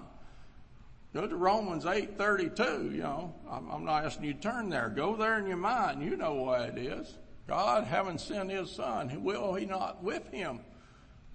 Go 1.12 1.26
to 1.26 1.36
Romans 1.36 1.84
8:32, 1.84 2.92
you 2.92 3.02
know. 3.02 3.34
I'm, 3.50 3.68
I'm 3.68 3.84
not 3.84 4.04
asking 4.04 4.26
you 4.26 4.34
to 4.34 4.40
turn 4.40 4.70
there. 4.70 4.88
Go 4.88 5.16
there 5.16 5.38
in 5.38 5.46
your 5.46 5.56
mind. 5.56 6.02
You 6.02 6.16
know 6.16 6.34
what 6.34 6.60
it 6.60 6.78
is. 6.78 7.18
God, 7.48 7.84
having 7.84 8.18
sent 8.18 8.50
His 8.50 8.70
Son, 8.70 9.24
will 9.24 9.54
He 9.54 9.66
not 9.66 10.04
with 10.04 10.28
Him 10.28 10.60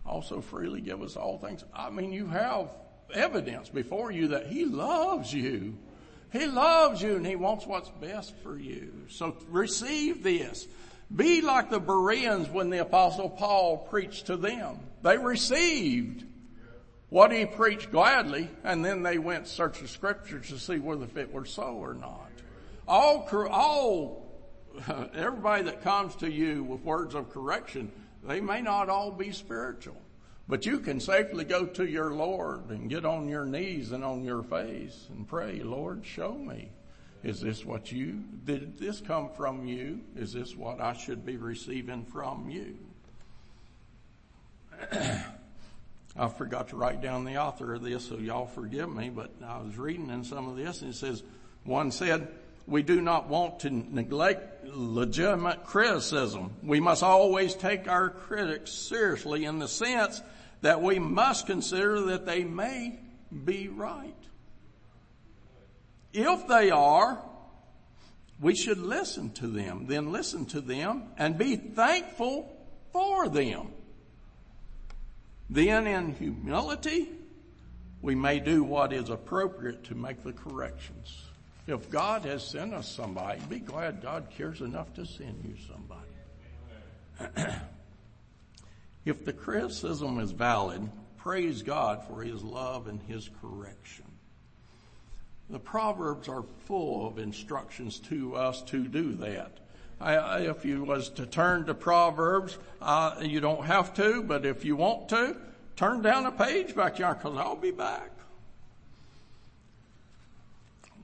also 0.05 0.39
freely 0.39 0.79
give 0.79 1.01
us 1.01 1.17
all 1.17 1.38
things? 1.38 1.65
I 1.74 1.89
mean, 1.89 2.13
you 2.13 2.27
have 2.27 2.70
evidence 3.13 3.67
before 3.67 4.12
you 4.12 4.29
that 4.29 4.48
He 4.48 4.65
loves 4.65 5.34
you. 5.34 5.77
He 6.32 6.46
loves 6.48 7.01
you 7.01 7.17
and 7.17 7.27
He 7.27 7.36
wants 7.36 7.65
what's 7.65 7.89
best 7.89 8.34
for 8.44 8.58
you. 8.58 8.94
So 9.10 9.36
receive 9.50 10.24
this. 10.24 10.67
Be 11.13 11.41
like 11.41 11.70
the 11.70 11.79
Bereans 11.79 12.50
when 12.50 12.70
the 12.70 12.79
apostle 12.79 13.29
Paul 13.29 13.77
preached 13.89 14.27
to 14.27 14.38
them. 14.38 14.79
They 15.03 15.17
received 15.17 16.25
what 17.09 17.31
he 17.31 17.45
preached 17.45 17.91
gladly 17.91 18.50
and 18.63 18.83
then 18.83 19.03
they 19.03 19.17
went 19.17 19.47
search 19.47 19.79
the 19.79 19.88
scriptures 19.88 20.50
to 20.50 20.59
see 20.59 20.79
whether 20.79 21.07
it 21.19 21.31
were 21.31 21.45
so 21.45 21.75
or 21.75 21.93
not. 21.93 22.29
All, 22.88 23.27
all, 23.50 24.25
everybody 25.13 25.63
that 25.63 25.81
comes 25.81 26.15
to 26.17 26.31
you 26.31 26.63
with 26.63 26.81
words 26.81 27.15
of 27.15 27.29
correction, 27.29 27.91
they 28.24 28.41
may 28.41 28.62
not 28.62 28.89
all 28.89 29.12
be 29.12 29.31
spiritual. 29.31 29.97
But 30.47 30.65
you 30.65 30.79
can 30.79 31.00
safely 31.00 31.43
go 31.43 31.65
to 31.65 31.85
your 31.85 32.12
Lord 32.12 32.69
and 32.69 32.89
get 32.89 33.03
on 33.03 33.27
your 33.27 33.45
knees 33.45 33.91
and 33.91 34.03
on 34.03 34.24
your 34.24 34.43
face 34.43 35.07
and 35.09 35.27
pray, 35.27 35.62
Lord, 35.63 36.05
show 36.05 36.33
me. 36.33 36.69
Is 37.24 37.41
this 37.41 37.65
what 37.65 37.91
you, 37.91 38.24
did 38.43 38.77
this 38.77 39.01
come 39.01 39.29
from 39.35 39.65
you? 39.65 40.01
Is 40.15 40.33
this 40.33 40.55
what 40.55 40.79
I 40.79 40.93
should 40.93 41.25
be 41.25 41.38
receiving 41.38 42.05
from 42.05 42.51
you? 42.51 42.77
I 46.17 46.29
forgot 46.29 46.69
to 46.69 46.77
write 46.77 47.01
down 47.01 47.25
the 47.25 47.38
author 47.38 47.74
of 47.74 47.84
this, 47.84 48.07
so 48.07 48.17
y'all 48.17 48.45
forgive 48.45 48.89
me, 48.89 49.10
but 49.10 49.31
I 49.45 49.60
was 49.60 49.77
reading 49.77 50.10
in 50.10 50.24
some 50.24 50.48
of 50.48 50.55
this 50.55 50.81
and 50.81 50.91
it 50.91 50.95
says, 50.95 51.24
one 51.63 51.91
said, 51.91 52.29
we 52.67 52.84
do 52.84 53.01
not 53.01 53.27
want 53.27 53.60
to 53.60 53.69
neglect 53.69 54.65
legitimate 54.65 55.65
criticism. 55.65 56.53
We 56.63 56.79
must 56.79 57.03
always 57.03 57.53
take 57.53 57.88
our 57.88 58.10
critics 58.10 58.72
seriously 58.72 59.45
in 59.45 59.60
the 59.60 59.67
sense 59.67 60.22
that 60.62 60.81
we 60.81 60.98
must 60.98 61.48
consider 61.48 62.01
that 62.07 62.25
they 62.25 62.43
may 62.43 63.00
be 63.43 63.67
right. 63.67 64.15
If 66.13 66.48
they 66.48 66.72
are, 66.72 67.22
we 68.39 68.55
should 68.55 68.79
listen 68.79 69.31
to 69.34 69.48
them, 69.48 69.86
then 69.88 70.12
listen 70.12 70.45
to 70.48 70.62
them 70.62 71.03
and 71.17 71.38
be 71.38 71.55
thankful 71.55 72.51
for 72.93 73.27
them. 73.27 73.67
Then 75.50 75.88
in 75.88 76.14
humility, 76.16 77.10
we 78.02 78.16
may 78.16 78.40
do 78.40 78.64
what 78.64 78.94
is 78.94 79.10
appropriate 79.10 79.84
to 79.86 79.96
make 79.96 80.24
the 80.24 80.34
corrections. 80.34 81.24
If 81.68 81.90
God 81.90 82.25
has 82.25 82.48
sent 82.48 82.74
us 82.74 82.88
somebody, 82.92 83.42
be 83.50 83.60
glad 83.60 84.02
God 84.02 84.28
cares 84.36 84.62
enough 84.62 84.94
to 84.96 85.06
send 85.06 85.44
you 85.44 85.56
somebody. 85.68 87.56
If 89.06 89.24
the 89.24 89.34
criticism 89.34 90.20
is 90.20 90.32
valid, 90.32 90.90
praise 91.18 91.62
God 91.62 92.04
for 92.08 92.24
His 92.24 92.44
love 92.44 92.88
and 92.88 93.00
His 93.04 93.30
correction. 93.40 94.06
The 95.48 95.60
Proverbs 95.60 96.28
are 96.28 96.44
full 96.66 97.08
of 97.08 97.20
instructions 97.20 98.00
to 98.10 98.36
us 98.36 98.64
to 98.64 98.88
do 98.88 99.14
that. 99.18 99.60
If 100.02 100.66
you 100.66 100.84
was 100.84 101.10
to 101.12 101.25
turn 101.25 101.66
to 101.66 101.74
Proverbs, 101.74 102.58
uh, 102.82 103.16
you 103.22 103.40
don't 103.40 103.66
have 103.66 103.94
to, 103.96 104.24
but 104.24 104.46
if 104.46 104.66
you 104.66 104.75
want 104.75 105.10
to, 105.10 105.38
turn 105.75 106.02
down 106.02 106.25
a 106.25 106.32
page 106.32 106.75
back 106.75 106.98
here 106.98 107.14
because 107.14 107.38
I'll 107.38 107.56
be 107.56 107.72
back. 107.72 108.12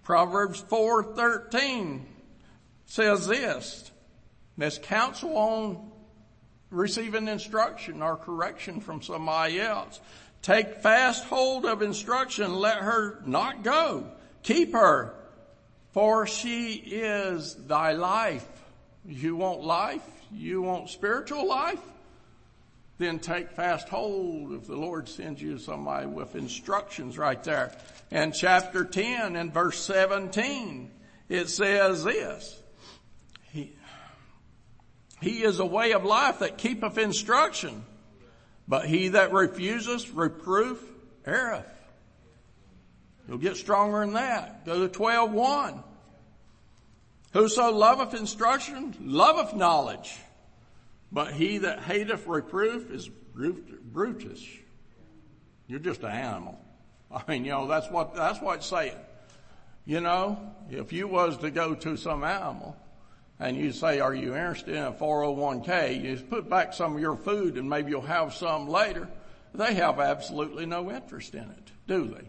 Proverbs 0.04 0.62
4:13 0.62 2.06
says 2.86 3.28
this: 3.28 3.92
"This 4.58 4.78
counsel 4.78 5.38
on 5.38 5.92
receiving 6.70 7.28
instruction 7.28 8.02
or 8.02 8.18
correction 8.18 8.80
from 8.80 9.02
somebody 9.02 9.60
else. 9.62 10.00
Take 10.42 10.78
fast 10.78 11.26
hold 11.26 11.66
of 11.66 11.82
instruction. 11.82 12.56
Let 12.56 12.78
her 12.78 13.22
not 13.26 13.64
go. 13.64 14.12
Keep 14.42 14.74
her 14.74 15.16
for 15.92 16.26
she 16.26 16.74
is 16.74 17.56
thy 17.56 17.92
life. 17.92 18.48
You 19.06 19.36
want 19.36 19.62
life? 19.62 20.04
You 20.32 20.62
want 20.62 20.90
spiritual 20.90 21.48
life? 21.48 21.80
Then 22.98 23.20
take 23.20 23.52
fast 23.52 23.90
hold 23.90 24.54
if 24.54 24.68
the 24.68 24.76
Lord 24.76 25.10
sends 25.10 25.42
you 25.42 25.58
somebody 25.58 26.06
with 26.06 26.36
instructions 26.36 27.18
right 27.18 27.44
there. 27.44 27.72
In 28.12 28.32
chapter 28.32 28.86
10 28.86 29.36
and 29.36 29.54
verse 29.54 29.80
17, 29.80 30.92
it 31.28 31.50
says 31.50 32.04
this. 32.04 32.62
He 33.52 33.74
he 35.22 35.44
is 35.44 35.60
a 35.60 35.66
way 35.66 35.92
of 35.94 36.04
life 36.04 36.40
that 36.40 36.58
keepeth 36.58 36.98
instruction, 36.98 37.86
but 38.68 38.88
he 38.88 39.10
that 39.10 39.32
refuseth 39.32 40.12
reproof 40.14 40.84
erreth. 41.26 41.66
You'll 43.28 43.38
get 43.38 43.56
stronger 43.56 44.00
than 44.00 44.14
that. 44.14 44.66
Go 44.66 44.88
to 44.88 45.00
12.1. 45.00 45.84
Whoso 47.32 47.72
loveth 47.72 48.14
instruction, 48.14 48.96
loveth 49.02 49.56
knowledge. 49.56 50.14
But 51.12 51.34
he 51.34 51.60
that 51.60 51.80
hateth 51.80 52.28
reproof 52.28 52.90
is 52.92 53.10
brutish. 53.10 54.62
You're 55.68 55.80
just 55.80 56.04
an 56.04 56.12
animal. 56.12 56.60
I 57.14 57.22
mean, 57.28 57.46
you 57.46 57.52
know, 57.52 57.68
that's 57.68 57.90
what, 57.90 58.16
that's 58.16 58.42
what 58.42 58.58
it's 58.58 58.66
saying. 58.68 58.98
You 59.86 60.02
know, 60.02 60.54
if 60.70 60.94
you 60.94 61.08
was 61.08 61.38
to 61.40 61.52
go 61.52 61.74
to 61.76 61.98
some 61.98 62.24
animal 62.24 62.78
and 63.40 63.58
you 63.58 63.72
say, 63.72 64.00
are 64.00 64.14
you 64.14 64.36
interested 64.36 64.76
in 64.76 64.84
a 64.84 64.92
401k? 64.92 66.02
You 66.02 66.18
put 66.18 66.50
back 66.50 66.74
some 66.74 66.96
of 66.96 67.02
your 67.02 67.16
food 67.16 67.58
and 67.58 67.70
maybe 67.70 67.92
you'll 67.92 68.02
have 68.02 68.34
some 68.34 68.68
later. 68.68 69.10
They 69.54 69.74
have 69.74 70.00
absolutely 70.00 70.66
no 70.66 70.92
interest 70.92 71.34
in 71.36 71.44
it, 71.44 71.72
do 71.88 72.06
they? 72.06 72.28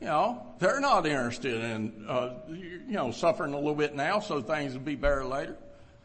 You 0.00 0.06
know, 0.06 0.46
they're 0.58 0.80
not 0.80 1.06
interested 1.06 1.62
in, 1.62 2.06
uh, 2.08 2.30
you 2.48 2.82
know, 2.88 3.10
suffering 3.10 3.52
a 3.52 3.56
little 3.56 3.74
bit 3.74 3.94
now 3.94 4.20
so 4.20 4.40
things 4.40 4.72
will 4.72 4.80
be 4.80 4.94
better 4.96 5.24
later. 5.26 5.56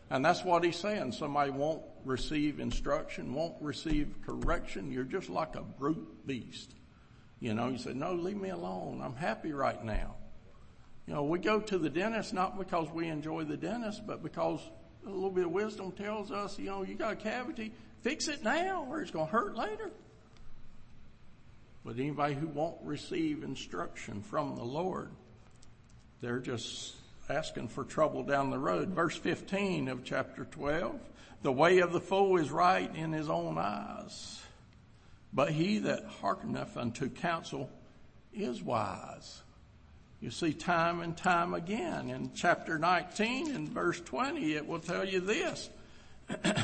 And 0.09 0.23
that's 0.23 0.43
what 0.43 0.63
he's 0.63 0.75
saying. 0.75 1.13
Somebody 1.13 1.51
won't 1.51 1.81
receive 2.03 2.59
instruction, 2.59 3.33
won't 3.33 3.55
receive 3.61 4.13
correction. 4.25 4.91
You're 4.91 5.05
just 5.05 5.29
like 5.29 5.55
a 5.55 5.61
brute 5.61 6.27
beast. 6.27 6.75
You 7.39 7.53
know, 7.53 7.69
you 7.69 7.77
say, 7.77 7.93
no, 7.93 8.13
leave 8.13 8.37
me 8.37 8.49
alone. 8.49 9.01
I'm 9.03 9.15
happy 9.15 9.53
right 9.53 9.81
now. 9.83 10.15
You 11.07 11.13
know, 11.13 11.23
we 11.23 11.39
go 11.39 11.59
to 11.59 11.77
the 11.77 11.89
dentist 11.89 12.33
not 12.33 12.57
because 12.57 12.89
we 12.89 13.07
enjoy 13.07 13.43
the 13.45 13.57
dentist, 13.57 14.05
but 14.05 14.21
because 14.23 14.59
a 15.05 15.09
little 15.09 15.31
bit 15.31 15.45
of 15.45 15.51
wisdom 15.51 15.91
tells 15.91 16.31
us, 16.31 16.57
you 16.59 16.65
know, 16.65 16.83
you 16.83 16.95
got 16.95 17.13
a 17.13 17.15
cavity, 17.15 17.71
fix 18.01 18.27
it 18.27 18.43
now 18.43 18.85
or 18.89 19.01
it's 19.01 19.11
going 19.11 19.27
to 19.27 19.31
hurt 19.31 19.55
later. 19.55 19.91
But 21.85 21.99
anybody 21.99 22.33
who 22.33 22.47
won't 22.47 22.77
receive 22.83 23.43
instruction 23.43 24.23
from 24.23 24.55
the 24.55 24.63
Lord, 24.63 25.11
they're 26.19 26.39
just 26.39 26.95
asking 27.29 27.67
for 27.67 27.83
trouble 27.83 28.23
down 28.23 28.49
the 28.49 28.57
road. 28.57 28.89
Verse 28.89 29.15
15 29.15 29.87
of 29.87 30.03
chapter 30.03 30.45
12, 30.45 30.99
the 31.43 31.51
way 31.51 31.79
of 31.79 31.93
the 31.93 31.99
fool 31.99 32.37
is 32.37 32.49
right 32.49 32.93
in 32.95 33.11
his 33.11 33.29
own 33.29 33.59
eyes, 33.59 34.41
but 35.31 35.51
he 35.51 35.77
that 35.79 36.03
hearkeneth 36.05 36.75
unto 36.75 37.07
counsel 37.07 37.69
is 38.33 38.63
wise. 38.63 39.43
You 40.21 40.31
see 40.31 40.53
time 40.53 41.01
and 41.01 41.15
time 41.15 41.53
again 41.53 42.09
in 42.09 42.31
chapter 42.33 42.79
19 42.79 43.53
and 43.53 43.69
verse 43.69 44.01
20, 44.01 44.53
it 44.53 44.65
will 44.65 44.79
tell 44.79 45.05
you 45.05 45.19
this. 45.19 45.69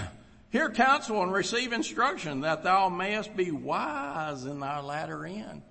Hear 0.51 0.69
counsel 0.69 1.23
and 1.23 1.31
receive 1.31 1.71
instruction 1.71 2.41
that 2.41 2.63
thou 2.63 2.89
mayest 2.89 3.35
be 3.37 3.51
wise 3.51 4.45
in 4.45 4.59
thy 4.59 4.81
latter 4.81 5.25
end. 5.25 5.61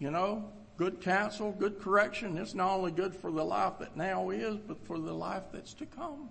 You 0.00 0.10
know, 0.10 0.50
good 0.76 1.00
counsel, 1.00 1.52
good 1.52 1.80
correction, 1.80 2.36
it's 2.36 2.52
not 2.52 2.72
only 2.72 2.90
good 2.90 3.14
for 3.14 3.30
the 3.30 3.44
life 3.44 3.74
that 3.78 3.96
now 3.96 4.30
is, 4.30 4.56
but 4.56 4.84
for 4.86 4.98
the 4.98 5.12
life 5.12 5.44
that's 5.52 5.72
to 5.74 5.86
come. 5.86 6.28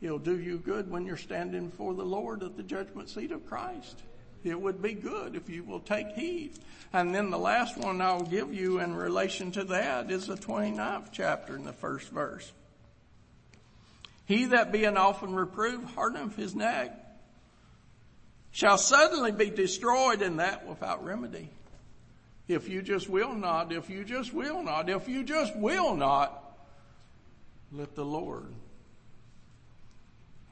It'll 0.00 0.18
do 0.18 0.38
you 0.38 0.58
good 0.58 0.88
when 0.88 1.06
you're 1.06 1.16
standing 1.16 1.70
before 1.70 1.94
the 1.94 2.04
Lord 2.04 2.44
at 2.44 2.56
the 2.56 2.62
judgment 2.62 3.08
seat 3.08 3.32
of 3.32 3.44
Christ. 3.46 4.02
It 4.44 4.60
would 4.60 4.80
be 4.80 4.92
good 4.92 5.34
if 5.34 5.48
you 5.48 5.64
will 5.64 5.80
take 5.80 6.10
heed. 6.10 6.52
And 6.92 7.12
then 7.12 7.30
the 7.30 7.38
last 7.38 7.78
one 7.78 8.00
I'll 8.00 8.20
give 8.20 8.54
you 8.54 8.78
in 8.78 8.94
relation 8.94 9.50
to 9.52 9.64
that 9.64 10.10
is 10.10 10.26
the 10.26 10.36
29th 10.36 11.08
chapter 11.10 11.56
in 11.56 11.64
the 11.64 11.72
first 11.72 12.10
verse. 12.10 12.52
He 14.26 14.46
that 14.46 14.72
being 14.72 14.96
often 14.96 15.34
reproved 15.34 15.94
hardeneth 15.94 16.36
his 16.36 16.54
neck 16.54 16.92
shall 18.52 18.78
suddenly 18.78 19.32
be 19.32 19.50
destroyed 19.50 20.22
in 20.22 20.36
that 20.36 20.66
without 20.66 21.04
remedy. 21.04 21.50
if 22.46 22.68
you 22.68 22.82
just 22.82 23.08
will 23.08 23.34
not, 23.34 23.72
if 23.72 23.90
you 23.90 24.04
just 24.04 24.32
will 24.32 24.62
not, 24.62 24.88
if 24.88 25.08
you 25.08 25.24
just 25.24 25.56
will 25.56 25.96
not, 25.96 26.40
let 27.72 27.94
the 27.94 28.04
Lord 28.04 28.52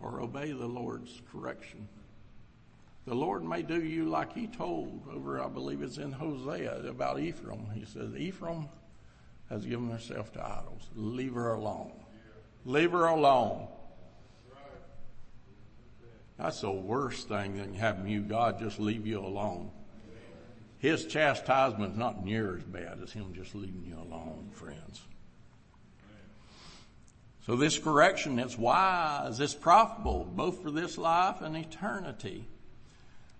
or 0.00 0.20
obey 0.20 0.52
the 0.52 0.66
Lord's 0.66 1.22
correction. 1.30 1.88
The 3.06 3.14
Lord 3.14 3.44
may 3.44 3.62
do 3.62 3.82
you 3.82 4.08
like 4.08 4.32
he 4.32 4.46
told 4.46 5.02
over, 5.12 5.40
I 5.40 5.48
believe 5.48 5.82
it's 5.82 5.98
in 5.98 6.12
Hosea 6.12 6.88
about 6.88 7.20
Ephraim. 7.20 7.66
He 7.74 7.84
says, 7.84 8.14
Ephraim 8.16 8.68
has 9.48 9.64
given 9.64 9.90
herself 9.90 10.32
to 10.32 10.44
idols. 10.44 10.88
Leave 10.94 11.34
her 11.34 11.52
alone. 11.52 11.92
Leave 12.64 12.92
her 12.92 13.06
alone. 13.06 13.68
That's 16.38 16.60
the 16.60 16.70
worst 16.70 17.28
thing 17.28 17.56
than 17.56 17.74
having 17.74 18.08
you, 18.08 18.20
God, 18.20 18.58
just 18.58 18.80
leave 18.80 19.06
you 19.06 19.20
alone. 19.20 19.70
His 20.78 21.06
chastisement's 21.06 21.96
not 21.96 22.24
near 22.24 22.56
as 22.56 22.64
bad 22.64 22.98
as 23.02 23.12
him 23.12 23.32
just 23.34 23.54
leaving 23.54 23.84
you 23.86 23.96
alone, 23.96 24.50
friends. 24.52 25.00
So 27.46 27.56
this 27.56 27.78
correction 27.78 28.38
is 28.38 28.58
wise, 28.58 29.38
it's 29.40 29.54
profitable, 29.54 30.24
both 30.24 30.62
for 30.62 30.70
this 30.70 30.98
life 30.98 31.40
and 31.40 31.56
eternity. 31.56 32.44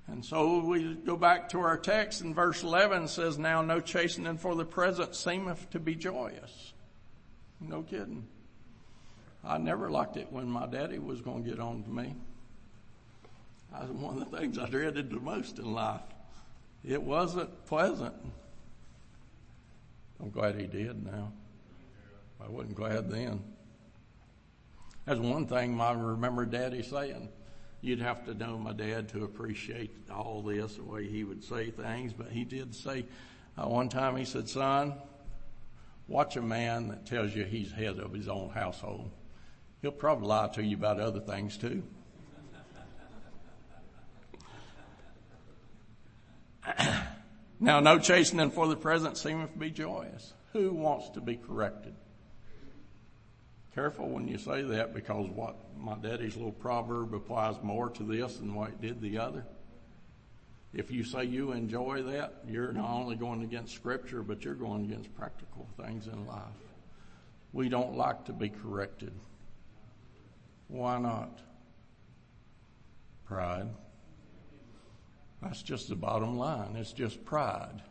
And 0.09 0.25
so 0.25 0.59
we 0.61 0.95
go 0.95 1.17
back 1.17 1.49
to 1.51 1.61
our 1.61 1.79
text 1.79 2.21
in 2.21 2.35
verse 2.35 2.63
11 2.63 3.09
says, 3.09 3.39
now 3.39 3.63
no 3.63 3.81
chastening 3.81 4.39
for 4.39 4.55
the 4.55 4.65
present 4.65 5.15
seemeth 5.15 5.71
to 5.71 5.81
be 5.81 5.95
joyous. 5.95 6.73
No 7.61 7.83
kidding. 7.83 8.27
I 9.45 9.59
never 9.59 9.91
liked 9.91 10.17
it 10.17 10.29
when 10.31 10.49
my 10.49 10.67
daddy 10.67 10.99
was 10.99 11.21
going 11.21 11.45
to 11.45 11.51
get 11.51 11.59
on 11.59 11.83
to 11.83 11.91
me. 11.91 12.15
That 13.73 13.89
was 13.89 13.91
one 13.91 14.23
of 14.23 14.31
the 14.31 14.37
things 14.37 14.59
I 14.59 14.69
dreaded 14.69 15.11
the 15.11 15.21
most 15.21 15.59
in 15.59 15.73
life. 15.73 16.03
It 16.85 17.03
wasn't 17.03 17.67
pleasant. 17.67 18.15
I'm 20.21 20.31
glad 20.31 20.61
he 20.61 20.67
did 20.67 21.05
now. 21.05 21.33
I 22.41 22.49
wasn't 22.49 22.77
glad 22.77 23.11
then. 23.11 23.43
That's 25.05 25.19
one 25.19 25.47
thing 25.47 25.81
I 25.81 25.93
remember 25.93 26.45
Daddy 26.45 26.83
saying. 26.83 27.29
You'd 27.81 28.01
have 28.01 28.25
to 28.27 28.35
know 28.35 28.59
my 28.59 28.73
dad 28.73 29.09
to 29.11 29.25
appreciate 29.25 29.91
all 30.09 30.43
this, 30.43 30.77
the 30.77 30.85
way 30.85 31.09
he 31.09 31.25
would 31.25 31.43
say 31.43 31.71
things, 31.71 32.13
but 32.13 32.29
he 32.29 32.45
did 32.45 32.73
say, 32.75 33.07
uh, 33.59 33.69
one 33.69 33.89
time 33.89 34.17
he 34.17 34.25
said, 34.25 34.49
son, 34.49 34.95
watch 36.07 36.37
a 36.37 36.43
man 36.43 36.89
that 36.89 37.07
tells 37.07 37.35
you 37.35 37.45
he's 37.45 37.73
head 37.73 37.99
of 37.99 38.13
his 38.13 38.29
own 38.29 38.51
household. 38.51 39.11
He'll 39.83 39.91
probably 39.91 40.29
lie 40.29 40.49
to 40.55 40.63
you 40.63 40.77
about 40.77 41.01
other 41.01 41.19
things 41.19 41.59
too. 41.59 41.83
now 47.61 47.81
no 47.81 47.99
chastening 47.99 48.53
for 48.53 48.69
the 48.69 48.77
present 48.77 49.17
seemeth 49.19 49.53
to 49.53 49.59
be 49.59 49.71
joyous. 49.71 50.33
Who 50.53 50.73
wants 50.73 51.11
to 51.11 51.21
be 51.21 51.35
corrected? 51.35 51.95
Careful 53.75 54.09
when 54.09 54.29
you 54.29 54.39
say 54.39 54.63
that 54.63 54.95
because 54.95 55.29
what 55.31 55.57
my 55.77 55.97
daddy's 55.97 56.37
little 56.37 56.53
proverb 56.53 57.13
applies 57.13 57.57
more 57.63 57.91
to 57.91 58.05
this 58.05 58.37
than 58.37 58.55
what 58.55 58.69
it 58.69 58.81
did 58.81 59.01
the 59.01 59.19
other. 59.19 59.45
If 60.73 60.93
you 60.93 61.03
say 61.05 61.25
you 61.25 61.53
enjoy 61.53 62.03
that, 62.05 62.45
you're 62.47 62.73
not 62.73 62.89
only 62.89 63.17
going 63.17 63.43
against 63.43 63.75
scripture, 63.75 64.23
but 64.23 64.45
you're 64.45 64.55
going 64.55 64.85
against 64.85 65.15
practical 65.17 65.67
things 65.77 66.07
in 66.07 66.27
life. 66.27 66.43
We 67.53 67.69
don't 67.69 67.97
like 67.97 68.27
to 68.27 68.33
be 68.33 68.49
corrected. 68.49 69.13
Why 70.73 70.99
not? 70.99 71.39
Pride. 73.27 73.69
That's 75.43 75.63
just 75.63 75.91
the 75.91 75.95
bottom 75.95 76.39
line. 76.39 76.77
It's 76.77 76.95
just 76.95 77.27
pride. 77.27 77.83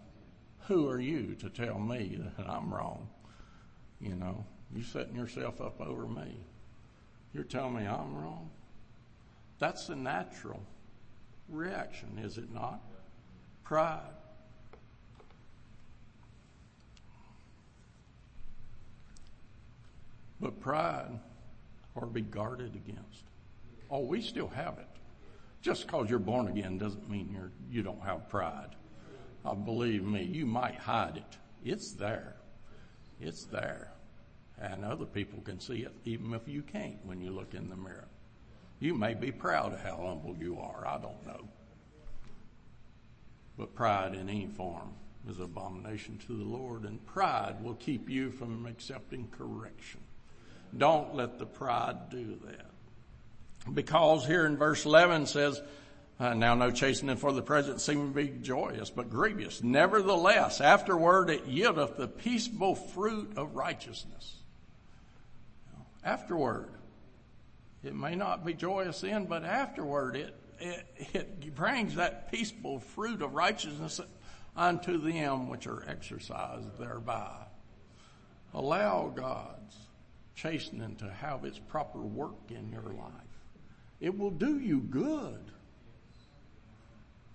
Who 0.61 0.89
are 0.89 0.99
you 0.99 1.35
to 1.41 1.49
tell 1.49 1.77
me 1.77 2.19
that 2.37 2.49
I'm 2.49 2.73
wrong? 2.73 3.07
You 3.99 4.15
know, 4.15 4.43
you 4.73 4.81
setting 4.81 5.15
yourself 5.15 5.61
up 5.61 5.79
over 5.79 6.07
me. 6.07 6.39
You're 7.35 7.43
telling 7.43 7.75
me 7.75 7.83
I'm 7.83 8.15
wrong? 8.15 8.49
That's 9.59 9.85
the 9.85 9.95
natural 9.95 10.63
reaction, 11.49 12.17
is 12.17 12.39
it 12.39 12.51
not? 12.51 12.81
Pride. 13.63 14.01
But 20.39 20.59
pride 20.59 21.19
to 21.99 22.05
be 22.07 22.21
guarded 22.21 22.75
against. 22.75 23.25
Oh, 23.89 23.99
we 23.99 24.21
still 24.21 24.47
have 24.47 24.77
it. 24.77 24.87
Just 25.61 25.85
because 25.85 26.09
you're 26.09 26.19
born 26.19 26.47
again 26.47 26.77
doesn't 26.77 27.09
mean 27.09 27.29
you're, 27.31 27.51
you 27.69 27.83
don't 27.83 28.01
have 28.01 28.29
pride. 28.29 28.75
Uh, 29.45 29.53
believe 29.53 30.03
me, 30.03 30.23
you 30.23 30.45
might 30.45 30.75
hide 30.75 31.17
it. 31.17 31.37
It's 31.63 31.93
there. 31.93 32.35
It's 33.19 33.45
there. 33.45 33.91
And 34.59 34.85
other 34.85 35.05
people 35.05 35.41
can 35.41 35.59
see 35.59 35.81
it 35.81 35.93
even 36.05 36.33
if 36.33 36.47
you 36.47 36.61
can't 36.61 37.03
when 37.05 37.21
you 37.21 37.31
look 37.31 37.53
in 37.53 37.69
the 37.69 37.75
mirror. 37.75 38.07
You 38.79 38.95
may 38.95 39.13
be 39.13 39.31
proud 39.31 39.73
of 39.73 39.81
how 39.81 39.97
humble 39.97 40.35
you 40.39 40.59
are. 40.59 40.87
I 40.87 40.97
don't 40.97 41.25
know. 41.25 41.47
But 43.57 43.75
pride 43.75 44.15
in 44.15 44.29
any 44.29 44.47
form 44.47 44.93
is 45.29 45.37
an 45.37 45.43
abomination 45.43 46.17
to 46.25 46.33
the 46.35 46.43
Lord 46.43 46.83
and 46.83 47.05
pride 47.05 47.63
will 47.63 47.75
keep 47.75 48.09
you 48.09 48.31
from 48.31 48.65
accepting 48.65 49.27
correction. 49.27 49.99
Don't 50.75 51.15
let 51.15 51.39
the 51.39 51.45
pride 51.45 52.09
do 52.09 52.39
that. 52.45 53.73
Because 53.73 54.25
here 54.25 54.45
in 54.45 54.57
verse 54.57 54.85
11 54.85 55.27
says, 55.27 55.61
uh, 56.19 56.33
now 56.33 56.55
no 56.55 56.71
chastening 56.71 57.17
for 57.17 57.31
the 57.31 57.41
present 57.41 57.81
seem 57.81 58.13
to 58.13 58.15
be 58.15 58.29
joyous, 58.29 58.89
but 58.89 59.09
grievous. 59.09 59.63
Nevertheless, 59.63 60.61
afterward 60.61 61.29
it 61.29 61.47
yieldeth 61.47 61.97
the 61.97 62.07
peaceable 62.07 62.75
fruit 62.75 63.37
of 63.37 63.55
righteousness 63.55 64.41
afterward. 66.03 66.69
It 67.83 67.95
may 67.95 68.15
not 68.15 68.45
be 68.45 68.53
joyous 68.53 69.01
then, 69.01 69.25
but 69.25 69.43
afterward 69.43 70.15
it, 70.15 70.35
it, 70.59 70.85
it 71.13 71.55
brings 71.55 71.95
that 71.95 72.31
peaceful 72.31 72.79
fruit 72.79 73.21
of 73.21 73.33
righteousness 73.33 73.99
unto 74.55 74.97
them 74.97 75.49
which 75.49 75.67
are 75.67 75.83
exercised 75.87 76.77
thereby. 76.77 77.45
Allow 78.53 79.11
God's 79.15 79.75
chastening 80.35 80.95
to 80.97 81.09
have 81.11 81.45
its 81.45 81.59
proper 81.59 81.99
work 81.99 82.49
in 82.49 82.71
your 82.71 82.93
life. 82.93 83.11
It 83.99 84.17
will 84.17 84.31
do 84.31 84.59
you 84.59 84.79
good. 84.79 85.51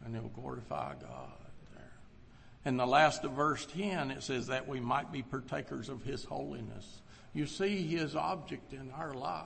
And 0.05 0.15
it 0.15 0.23
will 0.23 0.31
glorify 0.31 0.95
God 1.01 1.33
there. 1.75 1.93
In 2.65 2.77
the 2.77 2.87
last 2.87 3.25
of 3.25 3.33
verse 3.33 3.67
10, 3.67 4.11
it 4.11 4.23
says 4.23 4.49
that 4.49 4.69
we 4.69 4.81
might 4.81 5.11
be 5.13 5.23
partakers 5.23 5.89
of 5.89 6.03
His 6.03 6.25
holiness 6.25 7.01
you 7.37 7.47
see 7.47 7.87
his 7.87 8.17
object 8.17 8.73
in 8.73 8.91
our 8.93 9.13
life, 9.13 9.45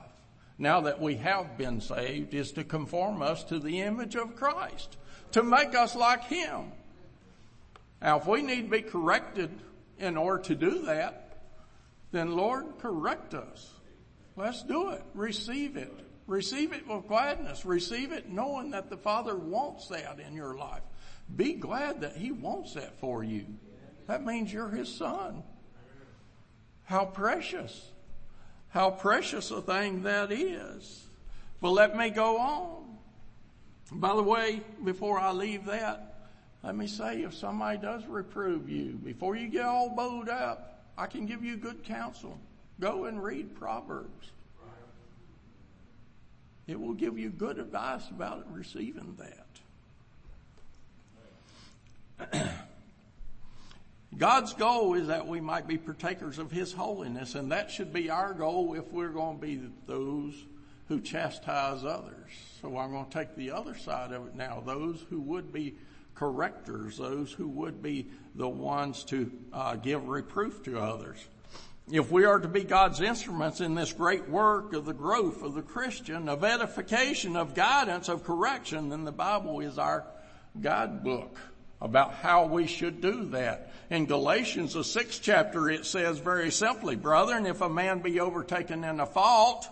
now 0.57 0.81
that 0.81 1.01
we 1.01 1.15
have 1.15 1.57
been 1.57 1.81
saved, 1.81 2.33
is 2.33 2.53
to 2.53 2.63
conform 2.63 3.21
us 3.21 3.43
to 3.45 3.59
the 3.59 3.81
image 3.81 4.15
of 4.15 4.37
Christ, 4.37 4.95
to 5.33 5.43
make 5.43 5.75
us 5.75 5.93
like 5.93 6.23
him. 6.23 6.71
Now, 8.01 8.17
if 8.17 8.25
we 8.25 8.43
need 8.43 8.63
to 8.63 8.69
be 8.69 8.81
corrected 8.81 9.51
in 9.99 10.15
order 10.15 10.41
to 10.43 10.55
do 10.55 10.83
that, 10.83 11.30
then 12.11 12.35
Lord, 12.35 12.77
correct 12.79 13.33
us. 13.33 13.71
Let's 14.35 14.63
do 14.63 14.91
it. 14.91 15.03
Receive 15.13 15.77
it. 15.77 15.93
Receive 16.27 16.73
it 16.73 16.87
with 16.87 17.07
gladness. 17.07 17.65
Receive 17.65 18.11
it 18.11 18.29
knowing 18.29 18.71
that 18.71 18.89
the 18.89 18.97
Father 18.97 19.35
wants 19.35 19.87
that 19.87 20.19
in 20.19 20.33
your 20.33 20.55
life. 20.55 20.81
Be 21.35 21.53
glad 21.53 22.01
that 22.01 22.15
He 22.15 22.31
wants 22.31 22.73
that 22.73 22.99
for 22.99 23.23
you. 23.23 23.45
That 24.07 24.25
means 24.25 24.51
you're 24.51 24.69
His 24.69 24.93
son. 24.93 25.43
How 26.83 27.05
precious. 27.05 27.89
How 28.69 28.91
precious 28.91 29.51
a 29.51 29.61
thing 29.61 30.03
that 30.03 30.31
is. 30.31 31.05
But 31.61 31.71
let 31.71 31.95
me 31.95 32.09
go 32.09 32.37
on. 32.37 32.97
By 33.91 34.15
the 34.15 34.23
way, 34.23 34.61
before 34.83 35.19
I 35.19 35.31
leave 35.31 35.65
that, 35.65 36.29
let 36.63 36.75
me 36.75 36.87
say 36.87 37.23
if 37.23 37.33
somebody 37.33 37.77
does 37.77 38.05
reprove 38.05 38.69
you, 38.69 38.99
before 39.03 39.35
you 39.35 39.47
get 39.47 39.65
all 39.65 39.89
bowed 39.89 40.29
up, 40.29 40.80
I 41.01 41.07
can 41.07 41.25
give 41.25 41.43
you 41.43 41.57
good 41.57 41.83
counsel. 41.83 42.37
Go 42.79 43.05
and 43.05 43.23
read 43.23 43.55
Proverbs. 43.55 44.29
It 46.67 46.79
will 46.79 46.93
give 46.93 47.17
you 47.17 47.31
good 47.31 47.57
advice 47.57 48.07
about 48.11 48.45
receiving 48.53 49.17
that. 52.29 52.51
God's 54.15 54.53
goal 54.53 54.93
is 54.93 55.07
that 55.07 55.27
we 55.27 55.41
might 55.41 55.67
be 55.67 55.79
partakers 55.79 56.37
of 56.37 56.51
His 56.51 56.71
holiness, 56.71 57.33
and 57.33 57.51
that 57.51 57.71
should 57.71 57.91
be 57.91 58.11
our 58.11 58.35
goal 58.35 58.75
if 58.75 58.91
we're 58.91 59.09
going 59.09 59.39
to 59.39 59.41
be 59.41 59.59
those 59.87 60.35
who 60.87 61.01
chastise 61.01 61.83
others. 61.83 62.29
So 62.61 62.77
I'm 62.77 62.91
going 62.91 63.07
to 63.07 63.11
take 63.11 63.35
the 63.35 63.49
other 63.49 63.75
side 63.75 64.11
of 64.11 64.27
it 64.27 64.35
now. 64.35 64.61
Those 64.63 65.03
who 65.09 65.19
would 65.21 65.51
be 65.51 65.73
correctors, 66.15 66.97
those 66.97 67.31
who 67.31 67.47
would 67.47 67.81
be 67.81 68.07
the 68.35 68.47
ones 68.47 69.03
to 69.05 69.31
uh, 69.51 69.75
give 69.75 70.07
reproof 70.07 70.63
to 70.63 70.79
others. 70.79 71.17
If 71.91 72.11
we 72.11 72.25
are 72.25 72.39
to 72.39 72.47
be 72.47 72.63
God's 72.63 73.01
instruments 73.01 73.59
in 73.59 73.75
this 73.75 73.91
great 73.91 74.29
work 74.29 74.73
of 74.73 74.85
the 74.85 74.93
growth 74.93 75.41
of 75.41 75.55
the 75.55 75.61
Christian, 75.61 76.29
of 76.29 76.43
edification, 76.43 77.35
of 77.35 77.55
guidance, 77.55 78.07
of 78.07 78.23
correction, 78.23 78.89
then 78.89 79.03
the 79.03 79.11
Bible 79.11 79.59
is 79.59 79.77
our 79.77 80.05
guidebook 80.59 81.37
about 81.81 82.13
how 82.13 82.45
we 82.45 82.67
should 82.67 83.01
do 83.01 83.25
that. 83.29 83.71
In 83.89 84.05
Galatians, 84.05 84.73
the 84.73 84.83
sixth 84.83 85.21
chapter, 85.23 85.69
it 85.69 85.85
says 85.85 86.19
very 86.19 86.51
simply, 86.51 86.95
brethren, 86.95 87.45
if 87.45 87.61
a 87.61 87.69
man 87.69 87.99
be 87.99 88.19
overtaken 88.19 88.83
in 88.83 88.99
a 88.99 89.05
fault, 89.05 89.67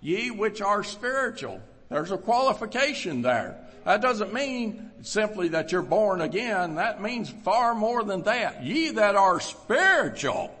ye 0.00 0.30
which 0.30 0.60
are 0.60 0.84
spiritual. 0.84 1.60
There's 1.88 2.10
a 2.10 2.18
qualification 2.18 3.22
there. 3.22 3.63
That 3.84 4.00
doesn't 4.00 4.32
mean 4.32 4.90
simply 5.02 5.48
that 5.48 5.72
you're 5.72 5.82
born 5.82 6.20
again. 6.20 6.76
That 6.76 7.02
means 7.02 7.28
far 7.28 7.74
more 7.74 8.02
than 8.02 8.22
that. 8.22 8.62
Ye 8.64 8.90
that 8.90 9.16
are 9.16 9.40
spiritual, 9.40 10.54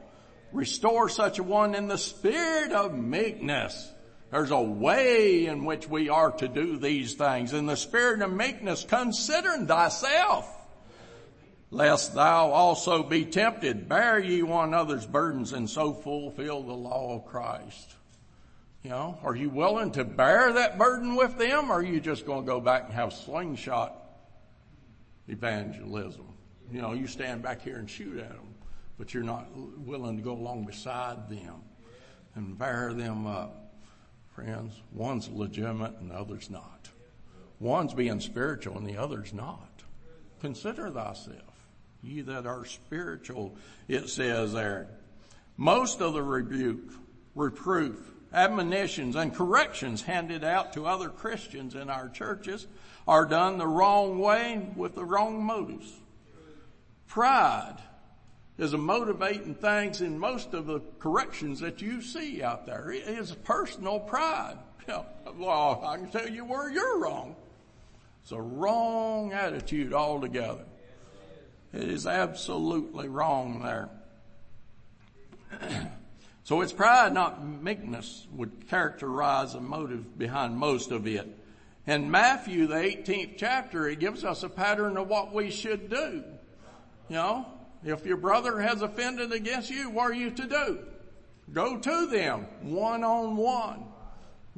restore 0.52 1.08
such 1.08 1.38
a 1.38 1.42
one 1.42 1.74
in 1.74 1.88
the 1.88 1.98
spirit 1.98 2.72
of 2.72 2.96
meekness. 2.96 3.90
There's 4.30 4.50
a 4.50 4.60
way 4.60 5.46
in 5.46 5.64
which 5.64 5.88
we 5.88 6.08
are 6.08 6.32
to 6.32 6.48
do 6.48 6.76
these 6.76 7.14
things. 7.14 7.52
In 7.52 7.66
the 7.66 7.76
spirit 7.76 8.20
of 8.20 8.32
meekness, 8.32 8.84
considering 8.88 9.66
thyself 9.66 10.50
lest 11.74 12.14
thou 12.14 12.50
also 12.50 13.02
be 13.02 13.24
tempted. 13.24 13.88
Bear 13.88 14.18
ye 14.18 14.42
one 14.42 14.68
another's 14.68 15.06
burdens 15.06 15.52
and 15.52 15.68
so 15.68 15.92
fulfill 15.92 16.62
the 16.62 16.72
law 16.72 17.16
of 17.16 17.26
Christ. 17.26 17.96
You 18.84 18.90
know, 18.90 19.18
are 19.22 19.34
you 19.34 19.48
willing 19.48 19.92
to 19.92 20.04
bear 20.04 20.52
that 20.52 20.76
burden 20.76 21.16
with 21.16 21.38
them 21.38 21.70
or 21.70 21.76
are 21.76 21.82
you 21.82 22.00
just 22.00 22.26
going 22.26 22.42
to 22.42 22.46
go 22.46 22.60
back 22.60 22.84
and 22.84 22.92
have 22.92 23.14
slingshot 23.14 23.96
evangelism? 25.26 26.26
You 26.70 26.82
know, 26.82 26.92
you 26.92 27.06
stand 27.06 27.40
back 27.42 27.62
here 27.62 27.78
and 27.78 27.88
shoot 27.88 28.18
at 28.18 28.28
them, 28.28 28.54
but 28.98 29.14
you're 29.14 29.22
not 29.22 29.46
willing 29.56 30.18
to 30.18 30.22
go 30.22 30.32
along 30.32 30.66
beside 30.66 31.30
them 31.30 31.62
and 32.34 32.58
bear 32.58 32.92
them 32.92 33.26
up. 33.26 33.74
Friends, 34.34 34.78
one's 34.92 35.30
legitimate 35.30 35.94
and 36.00 36.10
the 36.10 36.14
other's 36.14 36.50
not. 36.50 36.90
One's 37.60 37.94
being 37.94 38.20
spiritual 38.20 38.76
and 38.76 38.86
the 38.86 38.98
other's 38.98 39.32
not. 39.32 39.82
Consider 40.42 40.90
thyself 40.90 41.40
ye 42.02 42.20
that 42.20 42.44
are 42.44 42.66
spiritual, 42.66 43.56
it 43.88 44.10
says 44.10 44.52
there. 44.52 44.88
Most 45.56 46.02
of 46.02 46.12
the 46.12 46.22
rebuke, 46.22 46.92
reproof, 47.34 48.13
admonitions, 48.34 49.16
and 49.16 49.34
corrections 49.34 50.02
handed 50.02 50.44
out 50.44 50.72
to 50.74 50.86
other 50.86 51.08
Christians 51.08 51.74
in 51.74 51.88
our 51.88 52.08
churches 52.08 52.66
are 53.06 53.24
done 53.24 53.58
the 53.58 53.66
wrong 53.66 54.18
way 54.18 54.66
with 54.76 54.94
the 54.94 55.04
wrong 55.04 55.44
motives. 55.44 55.92
Pride 57.06 57.76
is 58.58 58.72
a 58.72 58.78
motivating 58.78 59.54
things 59.54 60.00
in 60.00 60.18
most 60.18 60.54
of 60.54 60.66
the 60.66 60.80
corrections 60.98 61.60
that 61.60 61.80
you 61.80 62.00
see 62.02 62.42
out 62.42 62.66
there. 62.66 62.90
It 62.90 63.08
is 63.08 63.32
personal 63.32 64.00
pride. 64.00 64.58
well, 65.38 65.82
I 65.84 65.96
can 65.96 66.10
tell 66.10 66.28
you 66.28 66.44
where 66.44 66.70
you're 66.70 66.98
wrong. 66.98 67.36
It's 68.22 68.32
a 68.32 68.40
wrong 68.40 69.32
attitude 69.32 69.92
altogether. 69.92 70.64
It 71.72 71.88
is 71.88 72.06
absolutely 72.06 73.08
wrong 73.08 73.62
there. 73.62 73.90
so 76.44 76.60
it's 76.60 76.72
pride, 76.72 77.14
not 77.14 77.42
meekness, 77.44 78.26
would 78.32 78.68
characterize 78.68 79.54
the 79.54 79.60
motive 79.60 80.18
behind 80.18 80.56
most 80.56 80.90
of 80.90 81.06
it. 81.06 81.26
In 81.86 82.10
Matthew, 82.10 82.66
the 82.66 82.74
18th 82.74 83.34
chapter, 83.38 83.88
it 83.88 83.98
gives 83.98 84.24
us 84.24 84.42
a 84.42 84.48
pattern 84.50 84.98
of 84.98 85.08
what 85.08 85.32
we 85.32 85.50
should 85.50 85.88
do. 85.88 86.22
You 87.08 87.16
know, 87.16 87.46
if 87.82 88.04
your 88.04 88.18
brother 88.18 88.60
has 88.60 88.82
offended 88.82 89.32
against 89.32 89.70
you, 89.70 89.88
what 89.88 90.10
are 90.10 90.14
you 90.14 90.30
to 90.30 90.46
do? 90.46 90.78
Go 91.52 91.78
to 91.78 92.06
them 92.06 92.46
one 92.60 93.04
on 93.04 93.36
one. 93.36 93.84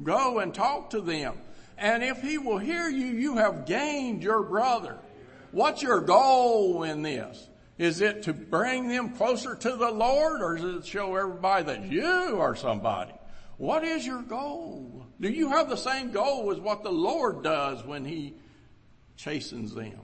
Go 0.03 0.39
and 0.39 0.53
talk 0.53 0.89
to 0.91 1.01
them. 1.01 1.35
And 1.77 2.03
if 2.03 2.21
he 2.21 2.37
will 2.37 2.57
hear 2.57 2.89
you, 2.89 3.07
you 3.07 3.37
have 3.37 3.65
gained 3.65 4.23
your 4.23 4.43
brother. 4.43 4.97
What's 5.51 5.81
your 5.81 6.01
goal 6.01 6.83
in 6.83 7.01
this? 7.01 7.47
Is 7.77 8.01
it 8.01 8.23
to 8.23 8.33
bring 8.33 8.87
them 8.87 9.15
closer 9.15 9.55
to 9.55 9.75
the 9.75 9.91
Lord 9.91 10.41
or 10.41 10.57
is 10.57 10.63
it 10.63 10.81
to 10.81 10.87
show 10.87 11.15
everybody 11.15 11.65
that 11.65 11.91
you 11.91 12.37
are 12.39 12.55
somebody? 12.55 13.13
What 13.57 13.83
is 13.83 14.05
your 14.05 14.21
goal? 14.23 15.05
Do 15.19 15.29
you 15.29 15.49
have 15.49 15.69
the 15.69 15.77
same 15.77 16.11
goal 16.11 16.51
as 16.51 16.59
what 16.59 16.83
the 16.83 16.91
Lord 16.91 17.43
does 17.43 17.83
when 17.83 18.05
He 18.05 18.35
chastens 19.15 19.73
them? 19.73 20.01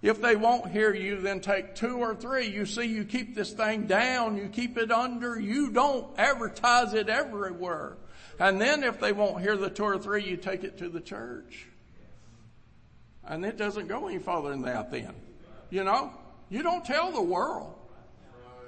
If 0.00 0.22
they 0.22 0.36
won't 0.36 0.70
hear 0.70 0.94
you, 0.94 1.20
then 1.20 1.40
take 1.40 1.74
two 1.74 1.98
or 1.98 2.14
three. 2.14 2.46
You 2.48 2.66
see, 2.66 2.84
you 2.84 3.04
keep 3.04 3.34
this 3.34 3.52
thing 3.52 3.86
down, 3.86 4.36
you 4.36 4.48
keep 4.48 4.78
it 4.78 4.92
under, 4.92 5.38
you 5.38 5.70
don't 5.70 6.16
advertise 6.18 6.94
it 6.94 7.08
everywhere. 7.08 7.96
And 8.38 8.60
then 8.60 8.84
if 8.84 9.00
they 9.00 9.12
won't 9.12 9.40
hear 9.42 9.56
the 9.56 9.70
two 9.70 9.82
or 9.82 9.98
three, 9.98 10.24
you 10.24 10.36
take 10.36 10.62
it 10.62 10.78
to 10.78 10.88
the 10.88 11.00
church. 11.00 11.67
And 13.26 13.44
it 13.44 13.56
doesn't 13.56 13.88
go 13.88 14.08
any 14.08 14.18
further 14.18 14.50
than 14.50 14.62
that 14.62 14.90
then. 14.90 15.14
You 15.70 15.84
know? 15.84 16.12
You 16.48 16.62
don't 16.62 16.84
tell 16.84 17.12
the 17.12 17.22
world. 17.22 17.74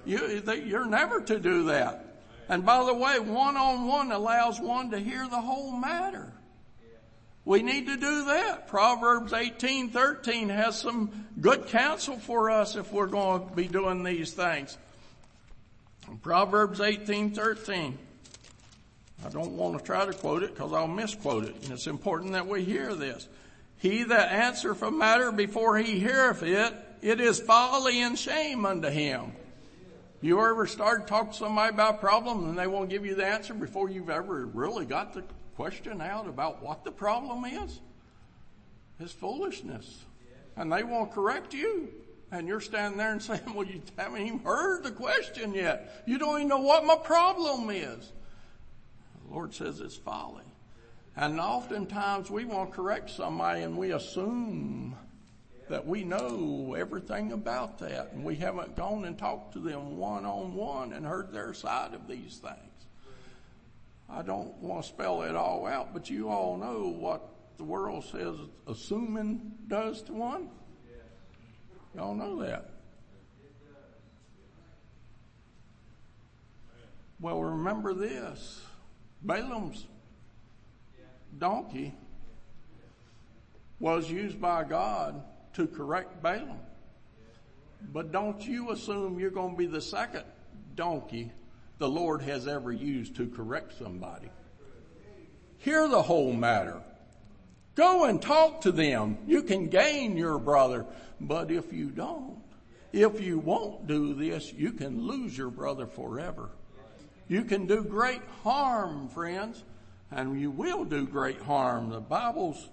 You, 0.04 0.42
you're 0.64 0.86
never 0.86 1.20
to 1.22 1.38
do 1.38 1.64
that. 1.64 2.10
And 2.48 2.66
by 2.66 2.84
the 2.84 2.94
way, 2.94 3.18
one 3.20 3.56
on 3.56 3.86
one 3.86 4.12
allows 4.12 4.60
one 4.60 4.90
to 4.90 4.98
hear 4.98 5.26
the 5.28 5.40
whole 5.40 5.72
matter. 5.72 6.32
We 7.44 7.62
need 7.62 7.86
to 7.86 7.96
do 7.96 8.26
that. 8.26 8.68
Proverbs 8.68 9.32
18:13 9.32 10.50
has 10.50 10.78
some 10.78 11.26
good 11.40 11.68
counsel 11.68 12.18
for 12.18 12.50
us 12.50 12.76
if 12.76 12.92
we're 12.92 13.06
going 13.06 13.48
to 13.48 13.54
be 13.54 13.66
doing 13.66 14.02
these 14.02 14.32
things. 14.32 14.76
Proverbs 16.22 16.80
18:13. 16.80 17.94
I 19.24 19.28
don't 19.28 19.56
want 19.56 19.78
to 19.78 19.84
try 19.84 20.04
to 20.04 20.12
quote 20.12 20.42
it 20.42 20.54
because 20.54 20.72
I'll 20.72 20.88
misquote 20.88 21.44
it. 21.44 21.54
And 21.62 21.72
it's 21.72 21.86
important 21.86 22.32
that 22.32 22.46
we 22.46 22.64
hear 22.64 22.94
this. 22.94 23.28
He 23.80 24.04
that 24.04 24.30
answereth 24.30 24.82
a 24.82 24.90
matter 24.90 25.32
before 25.32 25.78
he 25.78 25.98
heareth 25.98 26.42
it, 26.42 26.74
it 27.00 27.18
is 27.18 27.40
folly 27.40 28.02
and 28.02 28.18
shame 28.18 28.66
unto 28.66 28.90
him. 28.90 29.32
You 30.20 30.38
ever 30.38 30.66
start 30.66 31.06
talking 31.06 31.32
to 31.32 31.38
somebody 31.38 31.72
about 31.72 31.94
a 31.94 31.98
problem 31.98 32.44
and 32.50 32.58
they 32.58 32.66
won't 32.66 32.90
give 32.90 33.06
you 33.06 33.14
the 33.14 33.24
answer 33.24 33.54
before 33.54 33.88
you've 33.88 34.10
ever 34.10 34.44
really 34.44 34.84
got 34.84 35.14
the 35.14 35.24
question 35.56 36.02
out 36.02 36.28
about 36.28 36.62
what 36.62 36.84
the 36.84 36.92
problem 36.92 37.46
is? 37.46 37.80
It's 39.00 39.12
foolishness. 39.12 40.04
And 40.56 40.70
they 40.70 40.82
won't 40.82 41.12
correct 41.12 41.54
you. 41.54 41.88
And 42.30 42.46
you're 42.46 42.60
standing 42.60 42.98
there 42.98 43.12
and 43.12 43.22
saying, 43.22 43.54
well, 43.54 43.66
you 43.66 43.80
haven't 43.96 44.20
even 44.20 44.40
heard 44.40 44.84
the 44.84 44.90
question 44.90 45.54
yet. 45.54 46.02
You 46.04 46.18
don't 46.18 46.36
even 46.36 46.48
know 46.48 46.60
what 46.60 46.84
my 46.84 46.96
problem 46.96 47.70
is. 47.70 48.12
The 49.26 49.34
Lord 49.34 49.54
says 49.54 49.80
it's 49.80 49.96
folly. 49.96 50.44
And 51.20 51.38
oftentimes 51.38 52.30
we 52.30 52.46
want 52.46 52.70
to 52.70 52.76
correct 52.76 53.10
somebody 53.10 53.60
and 53.60 53.76
we 53.76 53.92
assume 53.92 54.96
that 55.68 55.86
we 55.86 56.02
know 56.02 56.74
everything 56.78 57.32
about 57.32 57.78
that 57.80 58.12
and 58.12 58.24
we 58.24 58.36
haven't 58.36 58.74
gone 58.74 59.04
and 59.04 59.18
talked 59.18 59.52
to 59.52 59.58
them 59.58 59.98
one 59.98 60.24
on 60.24 60.54
one 60.54 60.94
and 60.94 61.04
heard 61.04 61.30
their 61.30 61.52
side 61.52 61.92
of 61.92 62.08
these 62.08 62.38
things. 62.38 62.86
I 64.08 64.22
don't 64.22 64.54
want 64.62 64.82
to 64.82 64.88
spell 64.88 65.20
it 65.24 65.36
all 65.36 65.66
out, 65.66 65.92
but 65.92 66.08
you 66.08 66.30
all 66.30 66.56
know 66.56 66.88
what 66.88 67.28
the 67.58 67.64
world 67.64 68.02
says 68.06 68.36
assuming 68.66 69.52
does 69.68 70.00
to 70.04 70.14
one. 70.14 70.48
Y'all 71.94 72.14
know 72.14 72.40
that. 72.40 72.70
Well, 77.20 77.42
remember 77.42 77.92
this. 77.92 78.62
Balaam's 79.22 79.86
donkey 81.38 81.94
was 83.78 84.10
used 84.10 84.40
by 84.40 84.64
God 84.64 85.22
to 85.54 85.66
correct 85.66 86.22
Balaam. 86.22 86.60
But 87.92 88.12
don't 88.12 88.46
you 88.46 88.70
assume 88.70 89.18
you're 89.18 89.30
going 89.30 89.52
to 89.52 89.58
be 89.58 89.66
the 89.66 89.80
second 89.80 90.24
donkey 90.76 91.32
the 91.78 91.88
Lord 91.88 92.20
has 92.22 92.46
ever 92.46 92.70
used 92.70 93.16
to 93.16 93.26
correct 93.28 93.78
somebody. 93.78 94.28
Hear 95.58 95.88
the 95.88 96.02
whole 96.02 96.32
matter. 96.32 96.82
Go 97.74 98.04
and 98.04 98.20
talk 98.20 98.62
to 98.62 98.72
them. 98.72 99.16
You 99.26 99.42
can 99.42 99.68
gain 99.68 100.16
your 100.16 100.38
brother. 100.38 100.84
But 101.20 101.50
if 101.50 101.72
you 101.72 101.86
don't, 101.86 102.38
if 102.92 103.20
you 103.20 103.38
won't 103.38 103.86
do 103.86 104.14
this, 104.14 104.52
you 104.52 104.72
can 104.72 105.06
lose 105.06 105.36
your 105.36 105.50
brother 105.50 105.86
forever. 105.86 106.50
You 107.28 107.44
can 107.44 107.66
do 107.66 107.82
great 107.82 108.22
harm, 108.42 109.08
friends 109.08 109.62
and 110.10 110.40
you 110.40 110.50
will 110.50 110.84
do 110.84 111.06
great 111.06 111.40
harm. 111.42 111.90
The 111.90 112.00
Bible's 112.00 112.68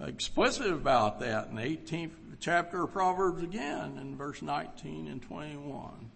explicit 0.00 0.70
about 0.70 1.20
that 1.20 1.48
in 1.48 1.56
the 1.56 1.62
18th 1.62 2.12
chapter 2.40 2.84
of 2.84 2.92
Proverbs 2.92 3.42
again 3.42 3.98
in 3.98 4.16
verse 4.16 4.42
19 4.42 5.08
and 5.08 5.22
21. 5.22 6.10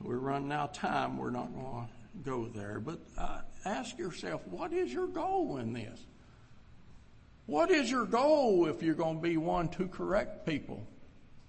We're 0.00 0.16
running 0.16 0.52
out 0.52 0.70
of 0.70 0.76
time. 0.76 1.16
We're 1.16 1.30
not 1.30 1.52
going 1.54 1.86
to 1.86 2.20
go 2.24 2.46
there. 2.46 2.80
But 2.80 3.00
uh, 3.16 3.40
ask 3.64 3.98
yourself, 3.98 4.42
what 4.48 4.72
is 4.72 4.92
your 4.92 5.06
goal 5.06 5.58
in 5.58 5.72
this? 5.72 6.00
What 7.46 7.70
is 7.70 7.90
your 7.90 8.06
goal 8.06 8.66
if 8.68 8.82
you're 8.82 8.94
going 8.94 9.16
to 9.16 9.22
be 9.22 9.36
one 9.36 9.68
to 9.70 9.88
correct 9.88 10.46
people? 10.46 10.86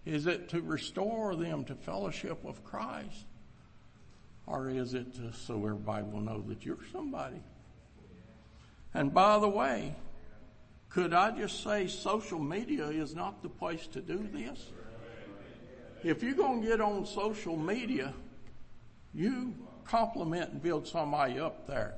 Is 0.06 0.28
it 0.28 0.50
to 0.50 0.62
restore 0.62 1.36
them 1.36 1.64
to 1.66 1.76
fellowship 1.76 2.44
with 2.44 2.64
Christ? 2.64 3.26
Or 4.46 4.70
is 4.70 4.94
it 4.94 5.08
so 5.46 5.56
everybody 5.66 6.04
will 6.04 6.22
know 6.22 6.44
that 6.48 6.66
you're 6.66 6.78
somebody? 6.92 7.42
And 8.94 9.14
by 9.14 9.40
the 9.40 9.50
way, 9.50 9.96
Could 10.94 11.12
I 11.12 11.32
just 11.32 11.64
say 11.64 11.88
social 11.88 12.38
media 12.38 12.86
is 12.86 13.16
not 13.16 13.42
the 13.42 13.50
place 13.50 13.88
to 13.88 14.00
do 14.00 14.30
this? 14.32 14.64
If 16.04 16.22
you're 16.22 16.36
going 16.36 16.62
to 16.62 16.68
get 16.68 16.82
on 16.82 17.08
social 17.08 17.58
media, 17.58 18.14
you 19.12 19.56
compliment 19.86 20.52
and 20.52 20.62
build 20.62 20.88
somebody 20.88 21.40
up 21.40 21.66
there. 21.66 21.96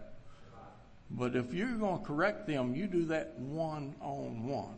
But 1.11 1.35
if 1.35 1.53
you're 1.53 1.75
going 1.75 1.99
to 1.99 2.05
correct 2.05 2.47
them, 2.47 2.73
you 2.73 2.87
do 2.87 3.05
that 3.07 3.37
one 3.37 3.95
on 3.99 4.47
one. 4.47 4.77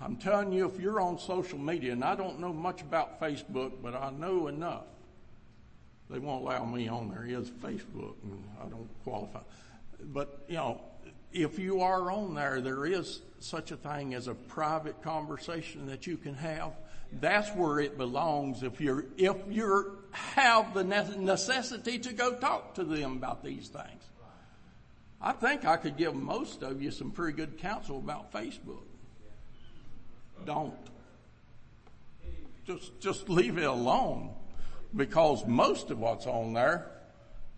I'm 0.00 0.16
telling 0.16 0.52
you, 0.52 0.66
if 0.66 0.80
you're 0.80 1.00
on 1.00 1.16
social 1.16 1.58
media, 1.58 1.92
and 1.92 2.02
I 2.02 2.16
don't 2.16 2.40
know 2.40 2.52
much 2.52 2.82
about 2.82 3.20
Facebook, 3.20 3.74
but 3.80 3.94
I 3.94 4.10
know 4.10 4.48
enough. 4.48 4.86
They 6.08 6.18
won't 6.18 6.42
allow 6.42 6.64
me 6.64 6.88
on 6.88 7.10
there. 7.10 7.24
Is 7.26 7.48
Facebook, 7.48 8.14
and 8.24 8.42
I 8.60 8.68
don't 8.68 8.88
qualify. 9.04 9.42
But 10.02 10.44
you 10.48 10.56
know, 10.56 10.80
if 11.32 11.58
you 11.58 11.80
are 11.80 12.10
on 12.10 12.34
there, 12.34 12.60
there 12.60 12.86
is 12.86 13.20
such 13.38 13.70
a 13.70 13.76
thing 13.76 14.14
as 14.14 14.28
a 14.28 14.34
private 14.34 15.02
conversation 15.02 15.86
that 15.86 16.06
you 16.06 16.16
can 16.16 16.34
have. 16.34 16.72
That's 17.20 17.48
where 17.50 17.80
it 17.80 17.96
belongs 17.96 18.62
if 18.62 18.80
you're, 18.80 19.06
if 19.16 19.36
you 19.48 19.98
have 20.12 20.74
the 20.74 20.84
necessity 20.84 21.98
to 21.98 22.12
go 22.12 22.34
talk 22.34 22.74
to 22.74 22.84
them 22.84 23.16
about 23.16 23.42
these 23.42 23.68
things. 23.68 24.02
I 25.20 25.32
think 25.32 25.64
I 25.64 25.76
could 25.76 25.96
give 25.96 26.14
most 26.14 26.62
of 26.62 26.82
you 26.82 26.90
some 26.90 27.10
pretty 27.10 27.36
good 27.36 27.58
counsel 27.58 27.98
about 27.98 28.32
Facebook. 28.32 28.84
Don't. 30.46 30.74
Just, 32.66 33.00
just 33.00 33.28
leave 33.28 33.58
it 33.58 33.64
alone 33.64 34.30
because 34.94 35.46
most 35.46 35.90
of 35.90 35.98
what's 35.98 36.26
on 36.26 36.54
there 36.54 36.90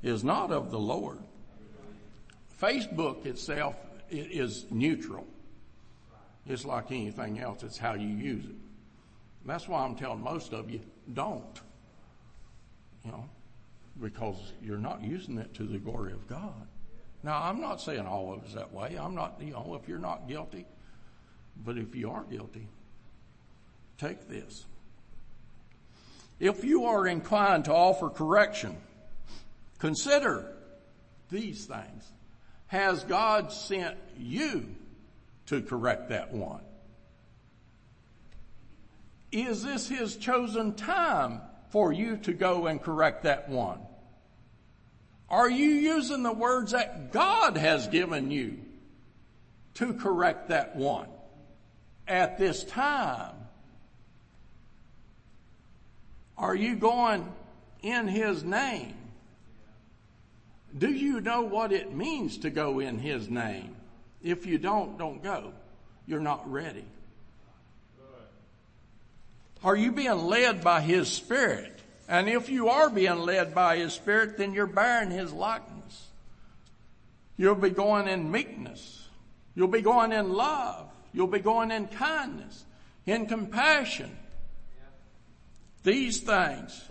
is 0.02 0.24
not 0.24 0.50
of 0.50 0.70
the 0.70 0.78
Lord. 0.78 1.18
Facebook 2.62 3.26
itself 3.26 3.74
is 4.08 4.66
neutral. 4.70 5.26
It's 6.46 6.64
like 6.64 6.92
anything 6.92 7.40
else. 7.40 7.64
It's 7.64 7.76
how 7.76 7.94
you 7.94 8.06
use 8.06 8.44
it. 8.44 8.54
That's 9.44 9.66
why 9.66 9.84
I'm 9.84 9.96
telling 9.96 10.22
most 10.22 10.52
of 10.52 10.70
you, 10.70 10.80
don't. 11.12 11.60
You 13.04 13.10
know, 13.10 13.24
because 14.00 14.36
you're 14.62 14.78
not 14.78 15.02
using 15.02 15.38
it 15.38 15.52
to 15.54 15.64
the 15.64 15.78
glory 15.78 16.12
of 16.12 16.28
God. 16.28 16.68
Now, 17.24 17.42
I'm 17.42 17.60
not 17.60 17.80
saying 17.80 18.06
all 18.06 18.32
of 18.32 18.44
us 18.44 18.54
that 18.54 18.72
way. 18.72 18.96
I'm 18.98 19.16
not, 19.16 19.40
you 19.40 19.52
know, 19.52 19.78
if 19.80 19.88
you're 19.88 19.98
not 19.98 20.28
guilty, 20.28 20.64
but 21.64 21.76
if 21.76 21.96
you 21.96 22.10
are 22.10 22.22
guilty, 22.30 22.68
take 23.98 24.28
this. 24.28 24.66
If 26.38 26.64
you 26.64 26.84
are 26.86 27.08
inclined 27.08 27.64
to 27.64 27.74
offer 27.74 28.08
correction, 28.08 28.76
consider 29.78 30.52
these 31.28 31.66
things. 31.66 32.12
Has 32.72 33.04
God 33.04 33.52
sent 33.52 33.98
you 34.16 34.66
to 35.44 35.60
correct 35.60 36.08
that 36.08 36.32
one? 36.32 36.62
Is 39.30 39.62
this 39.62 39.90
His 39.90 40.16
chosen 40.16 40.72
time 40.72 41.42
for 41.68 41.92
you 41.92 42.16
to 42.16 42.32
go 42.32 42.68
and 42.68 42.82
correct 42.82 43.24
that 43.24 43.50
one? 43.50 43.80
Are 45.28 45.50
you 45.50 45.66
using 45.66 46.22
the 46.22 46.32
words 46.32 46.72
that 46.72 47.12
God 47.12 47.58
has 47.58 47.88
given 47.88 48.30
you 48.30 48.58
to 49.74 49.92
correct 49.92 50.48
that 50.48 50.74
one 50.74 51.08
at 52.08 52.38
this 52.38 52.64
time? 52.64 53.34
Are 56.38 56.54
you 56.54 56.76
going 56.76 57.30
in 57.82 58.08
His 58.08 58.42
name? 58.42 59.01
Do 60.76 60.90
you 60.90 61.20
know 61.20 61.42
what 61.42 61.72
it 61.72 61.94
means 61.94 62.38
to 62.38 62.50
go 62.50 62.80
in 62.80 62.98
His 62.98 63.28
name? 63.28 63.76
If 64.22 64.46
you 64.46 64.58
don't, 64.58 64.98
don't 64.98 65.22
go. 65.22 65.52
You're 66.06 66.20
not 66.20 66.50
ready. 66.50 66.84
Are 69.64 69.76
you 69.76 69.92
being 69.92 70.26
led 70.26 70.64
by 70.64 70.80
His 70.80 71.08
Spirit? 71.08 71.78
And 72.08 72.28
if 72.28 72.48
you 72.48 72.68
are 72.68 72.90
being 72.90 73.18
led 73.18 73.54
by 73.54 73.76
His 73.76 73.92
Spirit, 73.92 74.36
then 74.36 74.54
you're 74.54 74.66
bearing 74.66 75.10
His 75.10 75.32
likeness. 75.32 76.08
You'll 77.36 77.54
be 77.54 77.70
going 77.70 78.08
in 78.08 78.30
meekness. 78.30 79.08
You'll 79.54 79.68
be 79.68 79.82
going 79.82 80.12
in 80.12 80.32
love. 80.32 80.88
You'll 81.12 81.26
be 81.26 81.40
going 81.40 81.70
in 81.70 81.86
kindness, 81.88 82.64
in 83.06 83.26
compassion. 83.26 84.16
These 85.84 86.20
things 86.20 86.88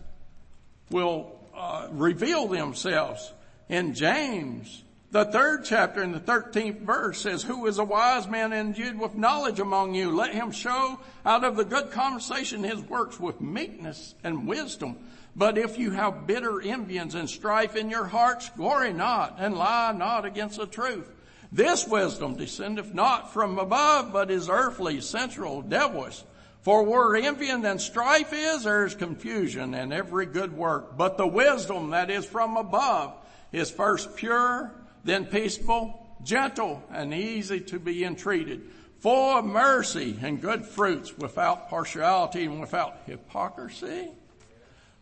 will 0.89 1.31
uh, 1.55 1.87
reveal 1.91 2.47
themselves 2.47 3.31
in 3.71 3.93
James, 3.93 4.83
the 5.11 5.25
third 5.25 5.63
chapter 5.63 6.03
in 6.03 6.11
the 6.11 6.19
13th 6.19 6.81
verse 6.81 7.21
says, 7.21 7.41
who 7.41 7.65
is 7.67 7.79
a 7.79 7.83
wise 7.83 8.27
man 8.27 8.51
endued 8.51 8.99
with 8.99 9.15
knowledge 9.15 9.61
among 9.61 9.95
you? 9.95 10.13
Let 10.13 10.33
him 10.33 10.51
show 10.51 10.99
out 11.25 11.45
of 11.45 11.55
the 11.55 11.63
good 11.63 11.89
conversation 11.89 12.63
his 12.63 12.81
works 12.81 13.17
with 13.17 13.39
meekness 13.39 14.13
and 14.25 14.45
wisdom. 14.45 14.97
But 15.37 15.57
if 15.57 15.79
you 15.79 15.91
have 15.91 16.27
bitter 16.27 16.61
envyings 16.61 17.15
and 17.15 17.29
strife 17.29 17.77
in 17.77 17.89
your 17.89 18.05
hearts, 18.05 18.49
glory 18.57 18.91
not 18.91 19.37
and 19.39 19.55
lie 19.55 19.93
not 19.93 20.25
against 20.25 20.57
the 20.57 20.67
truth. 20.67 21.09
This 21.53 21.87
wisdom 21.87 22.35
descendeth 22.35 22.93
not 22.93 23.33
from 23.33 23.57
above, 23.57 24.11
but 24.11 24.31
is 24.31 24.49
earthly, 24.49 24.99
sensual, 24.99 25.61
devilish. 25.61 26.23
For 26.61 26.83
where 26.83 27.15
envy 27.15 27.49
and 27.49 27.81
strife 27.81 28.33
is, 28.33 28.63
there 28.63 28.85
is 28.85 28.95
confusion 28.95 29.73
and 29.73 29.93
every 29.93 30.25
good 30.25 30.55
work. 30.55 30.97
But 30.97 31.17
the 31.17 31.27
wisdom 31.27 31.91
that 31.91 32.09
is 32.09 32.25
from 32.25 32.57
above 32.57 33.15
is 33.51 33.71
first 33.71 34.15
pure, 34.15 34.71
then 35.03 35.25
peaceable, 35.25 36.15
gentle, 36.23 36.83
and 36.91 37.13
easy 37.13 37.59
to 37.59 37.79
be 37.79 38.03
entreated, 38.03 38.61
full 38.99 39.37
of 39.37 39.45
mercy 39.45 40.17
and 40.21 40.41
good 40.41 40.65
fruits, 40.65 41.17
without 41.17 41.69
partiality 41.69 42.45
and 42.45 42.61
without 42.61 42.97
hypocrisy. 43.05 44.09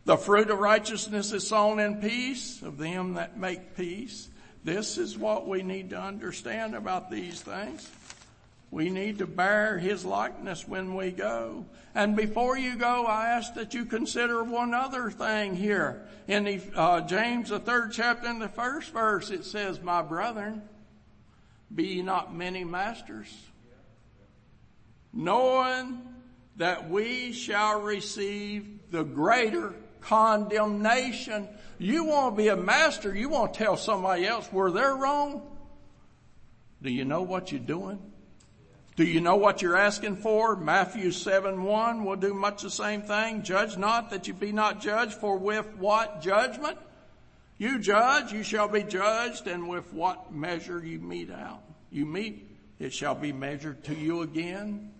The 0.05 0.17
fruit 0.17 0.49
of 0.49 0.59
righteousness 0.59 1.33
is 1.33 1.47
sown 1.47 1.79
in 1.79 2.01
peace 2.01 2.61
of 2.61 2.77
them 2.77 3.15
that 3.15 3.37
make 3.37 3.75
peace. 3.75 4.29
This 4.63 4.97
is 4.97 5.17
what 5.17 5.47
we 5.47 5.61
need 5.61 5.91
to 5.91 6.01
understand 6.01 6.75
about 6.75 7.11
these 7.11 7.41
things. 7.41 7.89
We 8.71 8.91
need 8.91 9.17
to 9.17 9.27
bear 9.27 9.79
His 9.79 10.05
likeness 10.05 10.67
when 10.67 10.95
we 10.95 11.11
go. 11.11 11.65
And 11.95 12.15
before 12.15 12.57
you 12.57 12.75
go, 12.75 13.05
I 13.05 13.29
ask 13.29 13.55
that 13.55 13.73
you 13.73 13.85
consider 13.85 14.43
one 14.43 14.73
other 14.73 15.09
thing 15.09 15.55
here. 15.55 16.05
In 16.27 16.43
the, 16.43 16.61
uh, 16.75 17.01
James, 17.01 17.49
the 17.49 17.59
third 17.59 17.91
chapter, 17.91 18.29
in 18.29 18.37
the 18.37 18.49
first 18.49 18.93
verse, 18.93 19.31
it 19.31 19.43
says, 19.43 19.81
My 19.81 20.03
brethren, 20.03 20.61
be 21.73 21.85
ye 21.85 22.01
not 22.03 22.35
many 22.35 22.63
masters, 22.63 23.33
knowing 25.11 26.01
that 26.57 26.89
we 26.89 27.31
shall 27.31 27.81
receive 27.81 28.91
the 28.91 29.03
greater 29.03 29.73
condemnation. 30.01 31.47
You 31.79 32.03
want 32.03 32.35
to 32.35 32.41
be 32.41 32.49
a 32.49 32.55
master, 32.55 33.15
you 33.15 33.29
want 33.29 33.53
to 33.55 33.57
tell 33.57 33.77
somebody 33.77 34.27
else 34.27 34.47
where 34.51 34.69
they're 34.69 34.95
wrong. 34.95 35.41
Do 36.81 36.91
you 36.91 37.05
know 37.05 37.23
what 37.23 37.51
you're 37.51 37.59
doing? 37.59 37.99
Do 38.99 39.05
you 39.05 39.21
know 39.21 39.37
what 39.37 39.61
you're 39.61 39.77
asking 39.77 40.17
for? 40.17 40.57
Matthew 40.57 41.11
7 41.11 41.63
1 41.63 42.03
will 42.03 42.17
do 42.17 42.33
much 42.33 42.63
the 42.63 42.69
same 42.69 43.01
thing. 43.01 43.43
Judge 43.43 43.77
not 43.77 44.09
that 44.09 44.27
you 44.27 44.33
be 44.33 44.51
not 44.51 44.81
judged, 44.81 45.13
for 45.13 45.37
with 45.37 45.77
what 45.77 46.21
judgment 46.21 46.77
you 47.57 47.79
judge, 47.79 48.33
you 48.33 48.43
shall 48.43 48.67
be 48.67 48.83
judged, 48.83 49.47
and 49.47 49.69
with 49.69 49.93
what 49.93 50.33
measure 50.33 50.83
you 50.83 50.99
mete 50.99 51.31
out, 51.31 51.63
you 51.89 52.05
mete, 52.05 52.45
it 52.77 52.91
shall 52.91 53.15
be 53.15 53.31
measured 53.31 53.85
to 53.85 53.95
you 53.95 54.21
again. 54.21 54.91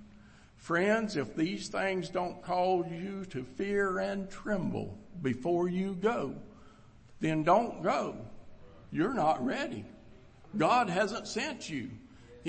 Friends, 0.56 1.18
if 1.18 1.36
these 1.36 1.68
things 1.68 2.08
don't 2.08 2.42
cause 2.42 2.86
you 2.90 3.26
to 3.32 3.44
fear 3.44 4.00
and 4.00 4.32
tremble 4.32 4.98
before 5.22 5.68
you 5.68 5.96
go, 5.96 6.36
then 7.20 7.44
don't 7.44 7.84
go. 7.84 8.16
You're 8.94 9.14
not 9.14 9.46
ready. 9.46 9.84
God 10.56 10.90
hasn't 10.90 11.28
sent 11.28 11.70
you. 11.70 11.90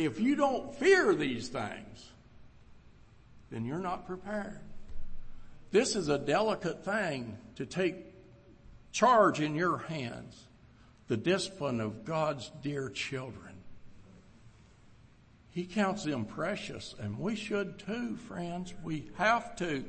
If 0.04 0.20
you 0.20 0.36
don't 0.36 0.74
fear 0.74 1.14
these 1.14 1.48
things, 1.48 2.10
then 3.50 3.64
you're 3.64 3.78
not 3.78 4.06
prepared. 4.06 4.60
This 5.70 5.94
is 5.94 6.08
a 6.08 6.18
delicate 6.18 6.84
thing 6.84 7.36
to 7.56 7.66
take 7.66 7.96
charge 8.92 9.40
in 9.40 9.54
your 9.54 9.78
hands. 9.78 10.46
The 11.08 11.16
discipline 11.16 11.80
of 11.80 12.04
God's 12.04 12.50
dear 12.62 12.88
children. 12.88 13.54
He 15.50 15.64
counts 15.64 16.04
them 16.04 16.24
precious 16.24 16.94
and 16.98 17.18
we 17.18 17.34
should 17.34 17.80
too, 17.80 18.16
friends. 18.16 18.72
We 18.84 19.10
have 19.16 19.56
to. 19.56 19.84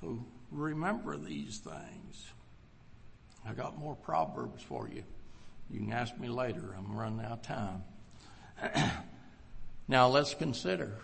So 0.00 0.24
remember 0.50 1.16
these 1.16 1.58
things. 1.58 2.26
I 3.46 3.52
got 3.52 3.78
more 3.78 3.96
proverbs 3.96 4.62
for 4.62 4.88
you. 4.88 5.04
You 5.70 5.80
can 5.80 5.92
ask 5.92 6.16
me 6.18 6.28
later. 6.28 6.74
I'm 6.76 6.96
running 6.96 7.24
out 7.24 7.32
of 7.32 7.42
time. 7.42 7.82
now 9.88 10.08
let's 10.08 10.34
consider 10.34 10.98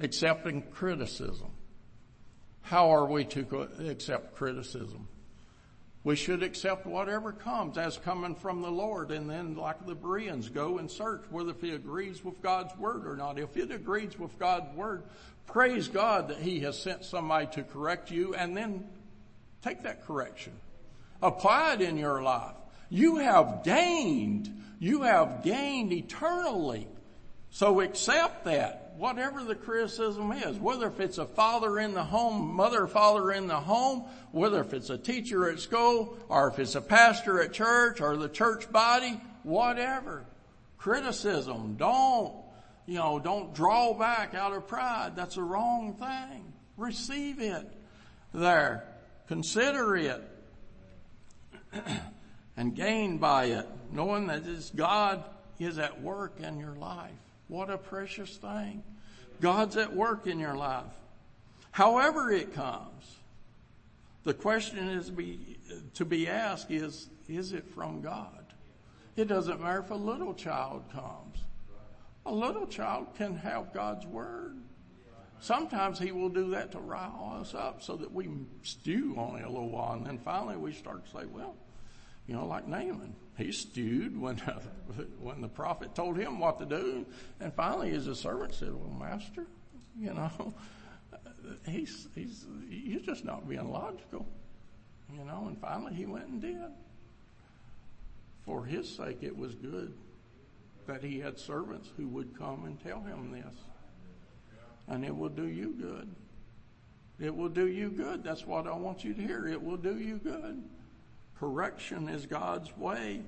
accepting 0.00 0.62
criticism. 0.62 1.50
How 2.62 2.92
are 2.92 3.06
we 3.06 3.24
to 3.26 3.68
accept 3.88 4.34
criticism? 4.34 5.08
We 6.06 6.14
should 6.14 6.42
accept 6.42 6.86
whatever 6.86 7.32
comes 7.32 7.78
as 7.78 7.96
coming 7.98 8.36
from 8.36 8.62
the 8.62 8.70
Lord 8.70 9.10
and 9.10 9.28
then 9.28 9.56
like 9.56 9.84
the 9.86 9.94
Bereans 9.94 10.48
go 10.48 10.78
and 10.78 10.88
search 10.88 11.24
whether 11.30 11.50
if 11.50 11.60
he 11.60 11.72
agrees 11.72 12.24
with 12.24 12.40
God's 12.42 12.76
word 12.76 13.06
or 13.06 13.16
not. 13.16 13.40
If 13.40 13.56
it 13.56 13.72
agrees 13.72 14.16
with 14.16 14.38
God's 14.38 14.72
word, 14.76 15.02
praise 15.46 15.88
God 15.88 16.28
that 16.28 16.38
he 16.38 16.60
has 16.60 16.80
sent 16.80 17.04
somebody 17.04 17.48
to 17.54 17.64
correct 17.64 18.12
you 18.12 18.34
and 18.34 18.56
then 18.56 18.84
take 19.62 19.82
that 19.82 20.06
correction. 20.06 20.52
Apply 21.22 21.74
it 21.74 21.80
in 21.80 21.96
your 21.96 22.22
life. 22.22 22.54
You 22.88 23.16
have 23.16 23.64
gained, 23.64 24.62
you 24.78 25.02
have 25.02 25.42
gained 25.42 25.92
eternally. 25.92 26.86
So 27.56 27.80
accept 27.80 28.44
that 28.44 28.92
whatever 28.98 29.42
the 29.42 29.54
criticism 29.54 30.30
is, 30.30 30.58
whether 30.58 30.88
if 30.88 31.00
it's 31.00 31.16
a 31.16 31.24
father 31.24 31.78
in 31.78 31.94
the 31.94 32.04
home, 32.04 32.54
mother, 32.54 32.86
father 32.86 33.32
in 33.32 33.46
the 33.46 33.58
home, 33.58 34.04
whether 34.30 34.60
if 34.60 34.74
it's 34.74 34.90
a 34.90 34.98
teacher 34.98 35.48
at 35.48 35.58
school, 35.58 36.18
or 36.28 36.48
if 36.48 36.58
it's 36.58 36.74
a 36.74 36.82
pastor 36.82 37.40
at 37.40 37.54
church, 37.54 38.02
or 38.02 38.18
the 38.18 38.28
church 38.28 38.70
body, 38.70 39.18
whatever. 39.42 40.26
Criticism, 40.76 41.76
don't, 41.78 42.34
you 42.84 42.96
know, 42.96 43.18
don't 43.18 43.54
draw 43.54 43.94
back 43.94 44.34
out 44.34 44.52
of 44.52 44.68
pride. 44.68 45.16
That's 45.16 45.36
the 45.36 45.42
wrong 45.42 45.94
thing. 45.94 46.52
Receive 46.76 47.40
it 47.40 47.72
there. 48.34 48.84
Consider 49.28 49.96
it. 49.96 50.22
and 52.58 52.76
gain 52.76 53.16
by 53.16 53.46
it, 53.46 53.66
knowing 53.90 54.26
that 54.26 54.42
God 54.76 55.24
is 55.58 55.78
at 55.78 56.02
work 56.02 56.38
in 56.40 56.60
your 56.60 56.76
life. 56.76 57.12
What 57.48 57.70
a 57.70 57.78
precious 57.78 58.36
thing. 58.36 58.82
God's 59.40 59.76
at 59.76 59.94
work 59.94 60.26
in 60.26 60.38
your 60.38 60.56
life. 60.56 60.84
However 61.70 62.30
it 62.30 62.54
comes, 62.54 63.16
the 64.24 64.34
question 64.34 64.88
is 64.88 65.10
be, 65.10 65.58
to 65.94 66.04
be 66.04 66.28
asked 66.28 66.70
is, 66.70 67.08
is 67.28 67.52
it 67.52 67.68
from 67.74 68.00
God? 68.00 68.46
It 69.16 69.28
doesn't 69.28 69.60
matter 69.60 69.80
if 69.80 69.90
a 69.90 69.94
little 69.94 70.34
child 70.34 70.84
comes. 70.92 71.38
A 72.24 72.32
little 72.32 72.66
child 72.66 73.08
can 73.16 73.36
have 73.36 73.72
God's 73.72 74.04
word. 74.06 74.56
Sometimes 75.38 75.98
he 75.98 76.12
will 76.12 76.28
do 76.28 76.50
that 76.50 76.72
to 76.72 76.78
rile 76.78 77.38
us 77.40 77.54
up 77.54 77.82
so 77.82 77.94
that 77.96 78.12
we 78.12 78.28
stew 78.62 79.14
only 79.16 79.42
a 79.42 79.48
little 79.48 79.68
while 79.68 79.92
and 79.92 80.06
then 80.06 80.18
finally 80.18 80.56
we 80.56 80.72
start 80.72 81.04
to 81.04 81.10
say, 81.10 81.26
well, 81.26 81.54
you 82.26 82.34
know, 82.34 82.46
like 82.46 82.66
Naaman. 82.66 83.14
He 83.36 83.52
stewed 83.52 84.18
when, 84.18 84.36
when 85.20 85.40
the 85.40 85.48
prophet 85.48 85.94
told 85.94 86.16
him 86.16 86.38
what 86.38 86.58
to 86.58 86.66
do. 86.66 87.06
And 87.40 87.52
finally 87.54 87.90
his 87.90 88.06
servant 88.18 88.54
said, 88.54 88.74
well, 88.74 88.96
master, 88.98 89.46
you 89.98 90.14
know, 90.14 90.54
he's, 91.68 92.08
he's, 92.14 92.46
he's 92.68 93.02
just 93.02 93.24
not 93.24 93.48
being 93.48 93.70
logical. 93.70 94.26
You 95.12 95.24
know, 95.24 95.44
and 95.48 95.60
finally 95.60 95.94
he 95.94 96.06
went 96.06 96.26
and 96.26 96.40
did. 96.40 96.70
For 98.44 98.64
his 98.64 98.88
sake, 98.88 99.18
it 99.22 99.36
was 99.36 99.54
good 99.54 99.92
that 100.86 101.02
he 101.02 101.18
had 101.18 101.38
servants 101.38 101.90
who 101.96 102.06
would 102.08 102.36
come 102.38 102.64
and 102.64 102.82
tell 102.82 103.00
him 103.00 103.32
this. 103.32 103.54
And 104.88 105.04
it 105.04 105.14
will 105.14 105.28
do 105.28 105.48
you 105.48 105.74
good. 105.78 106.14
It 107.18 107.34
will 107.34 107.48
do 107.48 107.66
you 107.66 107.90
good. 107.90 108.22
That's 108.22 108.46
what 108.46 108.66
I 108.66 108.74
want 108.74 109.04
you 109.04 109.14
to 109.14 109.20
hear. 109.20 109.48
It 109.48 109.60
will 109.60 109.76
do 109.76 109.98
you 109.98 110.18
good. 110.18 110.62
Correction 111.38 112.08
is 112.08 112.24
God's 112.24 112.74
way, 112.76 113.20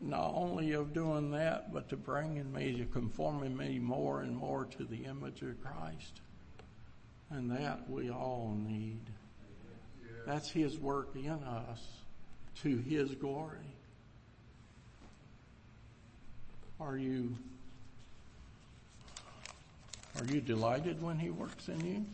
not 0.00 0.32
only 0.34 0.72
of 0.72 0.94
doing 0.94 1.32
that, 1.32 1.72
but 1.72 1.88
to 1.88 1.96
bringing 1.96 2.52
me, 2.52 2.78
to 2.78 2.84
conforming 2.84 3.56
me 3.56 3.78
more 3.78 4.20
and 4.20 4.36
more 4.36 4.64
to 4.66 4.84
the 4.84 5.04
image 5.04 5.42
of 5.42 5.60
Christ. 5.62 6.20
And 7.30 7.50
that 7.50 7.88
we 7.88 8.10
all 8.10 8.56
need. 8.56 9.00
That's 10.26 10.48
His 10.48 10.78
work 10.78 11.10
in 11.14 11.30
us 11.30 11.80
to 12.62 12.76
His 12.76 13.14
glory. 13.14 13.58
Are 16.80 16.96
you, 16.96 17.36
are 20.18 20.24
you 20.24 20.40
delighted 20.40 21.02
when 21.02 21.18
He 21.18 21.30
works 21.30 21.68
in 21.68 21.84
you? 21.84 22.04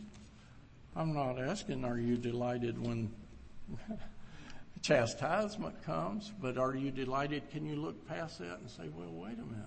I'm 0.96 1.12
not 1.12 1.38
asking, 1.38 1.84
are 1.84 1.98
you 1.98 2.16
delighted 2.16 2.82
when 2.84 3.10
chastisement 4.82 5.82
comes, 5.84 6.32
but 6.40 6.58
are 6.58 6.74
you 6.74 6.90
delighted? 6.90 7.50
Can 7.50 7.66
you 7.66 7.76
look 7.76 8.06
past 8.08 8.38
that 8.38 8.58
and 8.58 8.70
say, 8.70 8.88
well, 8.94 9.12
wait 9.12 9.34
a 9.34 9.42
minute. 9.42 9.66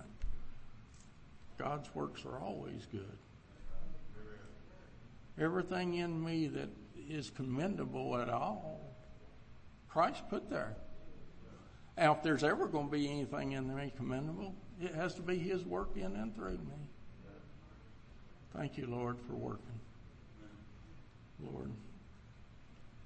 God's 1.58 1.94
works 1.94 2.24
are 2.24 2.38
always 2.38 2.86
good. 2.90 3.18
Everything 5.38 5.94
in 5.94 6.22
me 6.22 6.46
that 6.48 6.68
is 7.08 7.30
commendable 7.30 8.16
at 8.16 8.28
all, 8.28 8.80
Christ 9.88 10.22
put 10.28 10.48
there. 10.48 10.76
Now, 11.96 12.14
if 12.14 12.22
there's 12.22 12.44
ever 12.44 12.66
going 12.66 12.86
to 12.86 12.92
be 12.92 13.10
anything 13.10 13.52
in 13.52 13.74
me 13.74 13.92
commendable, 13.96 14.54
it 14.80 14.94
has 14.94 15.14
to 15.14 15.22
be 15.22 15.38
His 15.38 15.64
work 15.64 15.90
in 15.96 16.16
and 16.16 16.34
through 16.34 16.52
me. 16.52 16.88
Thank 18.56 18.78
you, 18.78 18.86
Lord, 18.86 19.18
for 19.26 19.34
working. 19.34 19.66
Lord, 21.40 21.70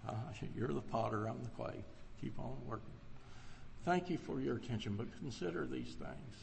uh, 0.08 0.12
you're 0.56 0.68
the 0.68 0.80
potter, 0.80 1.26
I'm 1.26 1.42
the 1.42 1.50
clay 1.50 1.84
keep 2.24 2.38
on 2.38 2.56
working. 2.66 2.94
Thank 3.84 4.08
you 4.08 4.16
for 4.16 4.40
your 4.40 4.56
attention, 4.56 4.96
but 4.96 5.06
consider 5.18 5.66
these 5.66 5.94
things. 5.94 6.36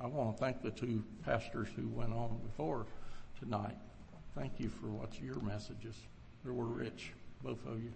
I 0.00 0.06
want 0.06 0.36
to 0.36 0.42
thank 0.42 0.62
the 0.62 0.70
two 0.70 1.04
pastors 1.22 1.68
who 1.76 1.86
went 1.88 2.14
on 2.14 2.40
before 2.42 2.86
tonight. 3.38 3.76
Thank 4.34 4.58
you 4.58 4.70
for 4.70 4.86
what 4.86 5.20
your 5.20 5.38
messages. 5.40 5.96
They 6.44 6.50
were 6.50 6.64
rich, 6.64 7.12
both 7.44 7.64
of 7.66 7.82
you. 7.82 7.92